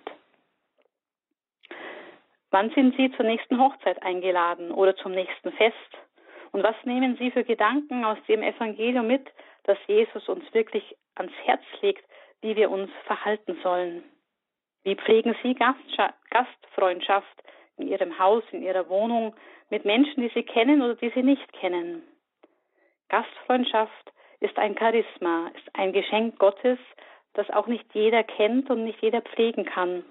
Wann 2.50 2.70
sind 2.70 2.96
Sie 2.96 3.10
zur 3.12 3.24
nächsten 3.24 3.58
Hochzeit 3.58 4.02
eingeladen 4.02 4.72
oder 4.72 4.94
zum 4.96 5.12
nächsten 5.12 5.52
Fest? 5.52 5.76
Und 6.52 6.62
was 6.62 6.76
nehmen 6.84 7.16
Sie 7.16 7.30
für 7.30 7.44
Gedanken 7.44 8.04
aus 8.04 8.18
dem 8.28 8.42
Evangelium 8.42 9.06
mit, 9.06 9.26
dass 9.64 9.78
Jesus 9.86 10.28
uns 10.28 10.44
wirklich 10.52 10.96
ans 11.14 11.32
Herz 11.44 11.62
legt, 11.80 12.04
wie 12.42 12.56
wir 12.56 12.70
uns 12.70 12.90
verhalten 13.06 13.58
sollen? 13.62 14.04
Wie 14.84 14.96
pflegen 14.96 15.34
Sie 15.42 15.54
Gastfreundschaft 15.54 17.42
in 17.78 17.88
Ihrem 17.88 18.18
Haus, 18.18 18.44
in 18.50 18.62
Ihrer 18.62 18.88
Wohnung 18.88 19.34
mit 19.70 19.84
Menschen, 19.84 20.22
die 20.22 20.30
Sie 20.34 20.42
kennen 20.42 20.82
oder 20.82 20.96
die 20.96 21.10
Sie 21.10 21.22
nicht 21.22 21.52
kennen? 21.54 22.02
Gastfreundschaft 23.08 24.12
ist 24.40 24.58
ein 24.58 24.76
Charisma, 24.76 25.50
ist 25.54 25.70
ein 25.74 25.92
Geschenk 25.92 26.38
Gottes, 26.38 26.78
das 27.34 27.48
auch 27.50 27.66
nicht 27.66 27.86
jeder 27.94 28.24
kennt 28.24 28.68
und 28.70 28.84
nicht 28.84 29.00
jeder 29.00 29.22
pflegen 29.22 29.64
kann. 29.64 30.04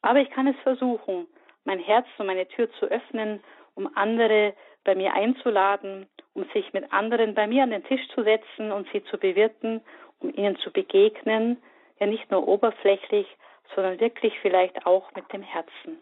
Aber 0.00 0.20
ich 0.20 0.30
kann 0.30 0.46
es 0.46 0.56
versuchen, 0.62 1.26
mein 1.64 1.78
Herz 1.78 2.06
und 2.18 2.26
meine 2.26 2.46
Tür 2.48 2.70
zu 2.74 2.86
öffnen, 2.86 3.42
um 3.74 3.90
andere 3.96 4.54
bei 4.84 4.94
mir 4.94 5.14
einzuladen, 5.14 6.06
um 6.34 6.44
sich 6.52 6.72
mit 6.72 6.92
anderen 6.92 7.34
bei 7.34 7.46
mir 7.46 7.62
an 7.62 7.70
den 7.70 7.84
Tisch 7.84 8.06
zu 8.14 8.22
setzen 8.22 8.72
und 8.72 8.88
sie 8.92 9.02
zu 9.04 9.18
bewirten, 9.18 9.80
um 10.20 10.32
ihnen 10.34 10.56
zu 10.58 10.70
begegnen, 10.70 11.62
ja 11.98 12.06
nicht 12.06 12.30
nur 12.30 12.46
oberflächlich, 12.46 13.26
sondern 13.74 14.00
wirklich 14.00 14.38
vielleicht 14.40 14.86
auch 14.86 15.12
mit 15.14 15.32
dem 15.32 15.42
Herzen. 15.42 15.98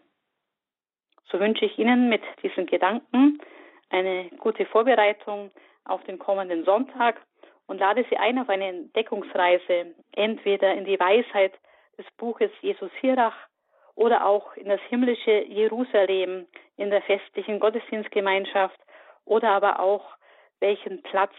So 1.31 1.39
wünsche 1.39 1.65
ich 1.65 1.79
Ihnen 1.79 2.09
mit 2.09 2.21
diesen 2.43 2.65
Gedanken 2.65 3.39
eine 3.89 4.29
gute 4.39 4.65
Vorbereitung 4.65 5.51
auf 5.85 6.03
den 6.03 6.19
kommenden 6.19 6.65
Sonntag 6.65 7.21
und 7.67 7.79
lade 7.79 8.05
Sie 8.09 8.17
ein 8.17 8.39
auf 8.39 8.49
eine 8.49 8.67
Entdeckungsreise, 8.67 9.95
entweder 10.11 10.73
in 10.73 10.85
die 10.85 10.99
Weisheit 10.99 11.53
des 11.97 12.05
Buches 12.17 12.51
Jesus 12.61 12.91
Hirach 12.99 13.35
oder 13.95 14.25
auch 14.25 14.55
in 14.55 14.69
das 14.69 14.81
himmlische 14.89 15.43
Jerusalem 15.45 16.47
in 16.77 16.89
der 16.89 17.01
festlichen 17.03 17.59
Gottesdienstgemeinschaft 17.59 18.79
oder 19.25 19.49
aber 19.49 19.79
auch, 19.79 20.05
welchen 20.59 21.01
Platz 21.03 21.33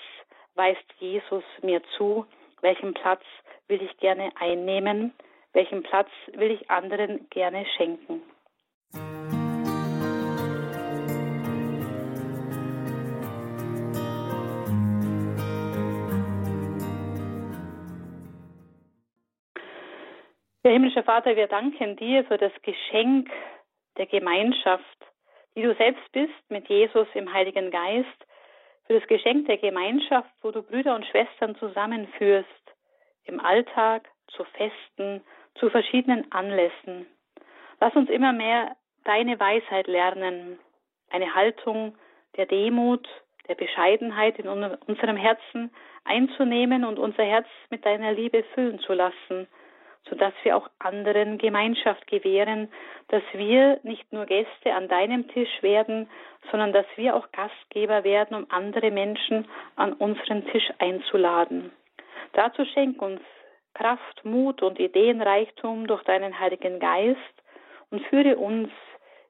weist 0.55 0.85
Jesus 0.99 1.45
mir 1.63 1.83
zu, 1.97 2.27
welchen 2.61 2.95
Platz 2.95 3.23
will 3.69 3.83
ich 3.83 3.97
gerne 3.99 4.31
einnehmen, 4.39 5.13
welchen 5.53 5.83
Platz 5.83 6.09
will 6.33 6.51
ich 6.51 6.71
anderen 6.71 7.29
gerne 7.31 7.67
schenken. 7.77 8.23
Ja, 20.67 20.71
himmlischer 20.71 21.03
Vater, 21.03 21.37
wir 21.37 21.47
danken 21.47 21.95
dir 21.97 22.25
für 22.25 22.39
das 22.39 22.53
Geschenk 22.63 23.31
der 23.99 24.07
Gemeinschaft, 24.07 24.97
die 25.55 25.61
du 25.61 25.75
selbst 25.75 26.11
bist 26.13 26.33
mit 26.49 26.67
Jesus 26.71 27.07
im 27.13 27.31
Heiligen 27.31 27.71
Geist, 27.71 28.27
für 28.87 28.99
das 28.99 29.07
Geschenk 29.07 29.47
der 29.47 29.59
Gemeinschaft, 29.59 30.31
wo 30.41 30.53
du 30.53 30.63
Brüder 30.63 30.95
und 30.95 31.05
Schwestern 31.05 31.55
zusammenführst, 31.57 32.49
im 33.25 33.41
Alltag, 33.41 34.09
zu 34.29 34.43
Festen, 34.57 35.23
zu 35.57 35.69
verschiedenen 35.69 36.33
Anlässen. 36.33 37.09
Lass 37.79 37.95
uns 37.95 38.09
immer 38.09 38.33
mehr 38.33 38.75
deine 39.05 39.39
Weisheit 39.39 39.87
lernen, 39.87 40.59
eine 41.11 41.35
Haltung 41.35 41.95
der 42.39 42.47
Demut, 42.47 43.07
der 43.49 43.55
Bescheidenheit 43.55 44.39
in 44.39 44.49
unserem 44.49 45.19
Herzen 45.19 45.71
einzunehmen 46.05 46.87
und 46.87 46.99
unser 46.99 47.25
Herz 47.25 47.49
mit 47.69 47.85
deiner 47.85 48.13
Liebe 48.13 48.45
füllen 48.55 48.79
zu 48.79 48.95
lassen– 48.95 49.47
sodass 50.09 50.35
wir 50.43 50.57
auch 50.57 50.69
anderen 50.79 51.39
Gemeinschaft 51.39 52.07
gewähren, 52.07 52.71
dass 53.09 53.23
wir 53.33 53.81
nicht 53.83 54.13
nur 54.13 54.27
Gäste 54.27 54.75
an 54.75 54.89
deinem 54.89 55.29
Tisch 55.29 55.63
werden, 55.63 56.09
sondern 56.51 56.73
dass 56.73 56.87
wir 56.97 57.17
auch 57.17 57.31
Gastgeber 57.33 58.05
werden, 58.05 58.37
um 58.37 58.47
andere 58.51 58.91
Menschen 58.91 59.47
an 59.77 59.93
unseren 59.95 60.47
Tisch 60.47 60.71
einzuladen. 60.79 61.73
Dazu 62.33 62.65
schenk 62.65 63.01
uns 63.01 63.21
Kraft, 63.75 64.25
Mut 64.25 64.63
und 64.63 64.79
Ideenreichtum 64.79 65.87
durch 65.87 66.03
deinen 66.05 66.39
Heiligen 66.39 66.79
Geist 66.79 67.19
und 67.91 68.05
führe 68.07 68.37
uns 68.37 68.71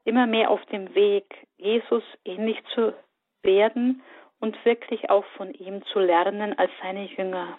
immer 0.04 0.26
mehr 0.26 0.50
auf 0.50 0.64
dem 0.66 0.94
Weg, 0.94 1.24
Jesus 1.56 2.02
ähnlich 2.24 2.58
zu 2.74 2.94
werden 3.42 4.02
und 4.40 4.62
wirklich 4.64 5.08
auch 5.10 5.24
von 5.36 5.52
ihm 5.54 5.84
zu 5.86 6.00
lernen 6.00 6.56
als 6.58 6.70
seine 6.82 7.04
Jünger. 7.04 7.58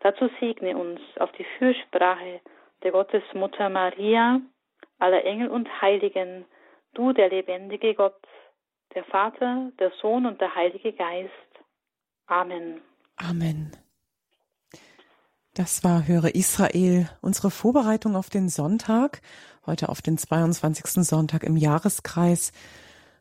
Dazu 0.00 0.30
segne 0.40 0.76
uns 0.76 1.00
auf 1.18 1.32
die 1.32 1.46
Fürsprache 1.58 2.40
der 2.82 2.92
Gottesmutter 2.92 3.68
Maria, 3.68 4.40
aller 4.98 5.24
Engel 5.24 5.48
und 5.48 5.68
Heiligen, 5.80 6.44
du 6.94 7.12
der 7.12 7.28
lebendige 7.28 7.94
Gott, 7.94 8.20
der 8.94 9.04
Vater, 9.04 9.70
der 9.78 9.92
Sohn 10.00 10.26
und 10.26 10.40
der 10.40 10.54
Heilige 10.54 10.92
Geist. 10.92 11.32
Amen. 12.26 12.80
Amen. 13.16 13.72
Das 15.54 15.82
war 15.82 16.06
Höre 16.06 16.34
Israel, 16.36 17.08
unsere 17.20 17.50
Vorbereitung 17.50 18.14
auf 18.14 18.30
den 18.30 18.48
Sonntag, 18.48 19.20
heute 19.66 19.88
auf 19.88 20.02
den 20.02 20.16
22. 20.16 21.04
Sonntag 21.04 21.42
im 21.42 21.56
Jahreskreis 21.56 22.52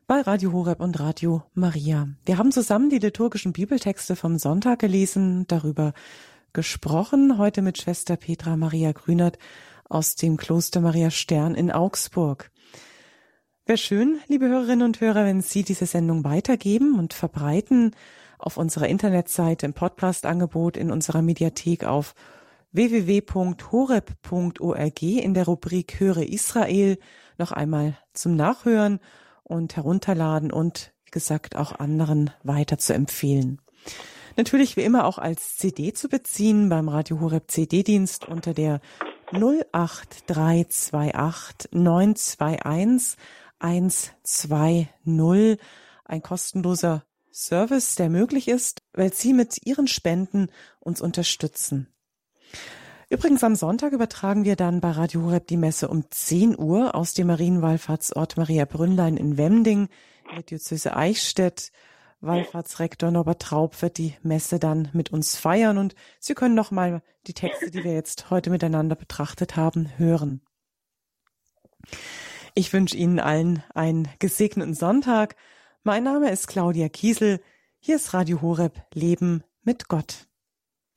bei 0.05 0.21
Radio 0.21 0.53
Horeb 0.53 0.79
und 0.79 0.99
Radio 0.99 1.41
Maria. 1.53 2.07
Wir 2.25 2.37
haben 2.37 2.51
zusammen 2.51 2.89
die 2.89 2.99
liturgischen 2.99 3.53
Bibeltexte 3.53 4.15
vom 4.15 4.37
Sonntag 4.37 4.79
gelesen, 4.79 5.45
darüber 5.47 5.93
gesprochen, 6.57 7.37
heute 7.37 7.61
mit 7.61 7.77
Schwester 7.77 8.15
Petra 8.15 8.57
Maria 8.57 8.91
Grünert 8.91 9.37
aus 9.87 10.15
dem 10.15 10.37
Kloster 10.37 10.81
Maria 10.81 11.11
Stern 11.11 11.53
in 11.53 11.71
Augsburg. 11.71 12.49
Wäre 13.67 13.77
schön, 13.77 14.17
liebe 14.25 14.47
Hörerinnen 14.47 14.83
und 14.83 14.99
Hörer, 14.99 15.23
wenn 15.25 15.41
Sie 15.41 15.61
diese 15.61 15.85
Sendung 15.85 16.23
weitergeben 16.23 16.97
und 16.97 17.13
verbreiten 17.13 17.91
auf 18.39 18.57
unserer 18.57 18.87
Internetseite 18.87 19.67
im 19.67 19.73
Podcast-Angebot 19.73 20.77
in 20.77 20.89
unserer 20.89 21.21
Mediathek 21.21 21.83
auf 21.83 22.15
www.horeb.org 22.71 23.31
in 25.03 25.35
der 25.35 25.45
Rubrik 25.45 25.99
Höre 25.99 26.27
Israel 26.27 26.97
noch 27.37 27.51
einmal 27.51 27.99
zum 28.13 28.35
Nachhören 28.35 28.99
und 29.43 29.75
herunterladen 29.75 30.51
und 30.51 30.91
wie 31.05 31.11
gesagt 31.11 31.55
auch 31.55 31.73
anderen 31.77 32.31
weiter 32.41 32.79
zu 32.79 32.95
empfehlen. 32.95 33.61
Natürlich 34.37 34.77
wie 34.77 34.83
immer 34.83 35.05
auch 35.05 35.17
als 35.17 35.57
CD 35.57 35.93
zu 35.93 36.09
beziehen 36.09 36.69
beim 36.69 36.89
Radio 36.89 37.19
Horeb 37.19 37.49
CD-Dienst 37.49 38.27
unter 38.27 38.53
der 38.53 38.81
08328 39.31 41.71
921 41.71 43.17
120 43.59 44.87
ein 46.05 46.21
kostenloser 46.21 47.03
Service, 47.31 47.95
der 47.95 48.09
möglich 48.09 48.47
ist, 48.47 48.83
weil 48.93 49.11
Sie 49.11 49.33
mit 49.33 49.65
Ihren 49.65 49.87
Spenden 49.87 50.51
uns 50.79 51.01
unterstützen. 51.01 51.87
Übrigens 53.09 53.43
am 53.43 53.55
Sonntag 53.55 53.93
übertragen 53.93 54.43
wir 54.43 54.55
dann 54.55 54.81
bei 54.81 54.91
Radio 54.91 55.23
Horeb 55.23 55.47
die 55.47 55.57
Messe 55.57 55.87
um 55.87 56.05
10 56.11 56.59
Uhr 56.59 56.93
aus 56.93 57.15
dem 57.15 57.25
Marienwallfahrtsort 57.27 58.37
Maria 58.37 58.65
Brünnlein 58.65 59.17
in 59.17 59.37
Wemding 59.37 59.89
in 60.29 60.35
der 60.35 60.43
Diözese 60.43 60.95
Eichstätt. 60.95 61.71
Wallfahrtsrektor 62.19 63.11
Norbert 63.11 63.41
Traub 63.41 63.81
wird 63.81 63.97
die 63.97 64.15
Messe 64.23 64.59
dann 64.59 64.89
mit 64.93 65.11
uns 65.11 65.35
feiern 65.35 65.77
und 65.77 65.95
Sie 66.19 66.33
können 66.33 66.55
noch 66.55 66.71
mal 66.71 67.01
die 67.27 67.33
Texte, 67.33 67.69
die 67.69 67.83
wir 67.83 67.93
jetzt 67.93 68.29
heute 68.29 68.49
miteinander 68.49 68.95
betrachtet 68.95 69.55
haben, 69.55 69.91
hören. 69.97 70.41
Ich 72.55 72.73
wünsche 72.73 72.97
Ihnen 72.97 73.19
allen 73.19 73.63
einen 73.75 74.07
gesegneten 74.19 74.73
Sonntag. 74.73 75.35
Mein 75.83 76.03
Name 76.03 76.31
ist 76.31 76.47
Claudia 76.47 76.89
Kiesel. 76.89 77.39
Hier 77.79 77.97
ist 77.97 78.13
Radio 78.13 78.41
Horeb 78.41 78.81
Leben 78.93 79.43
mit 79.61 79.87
Gott. 79.87 80.27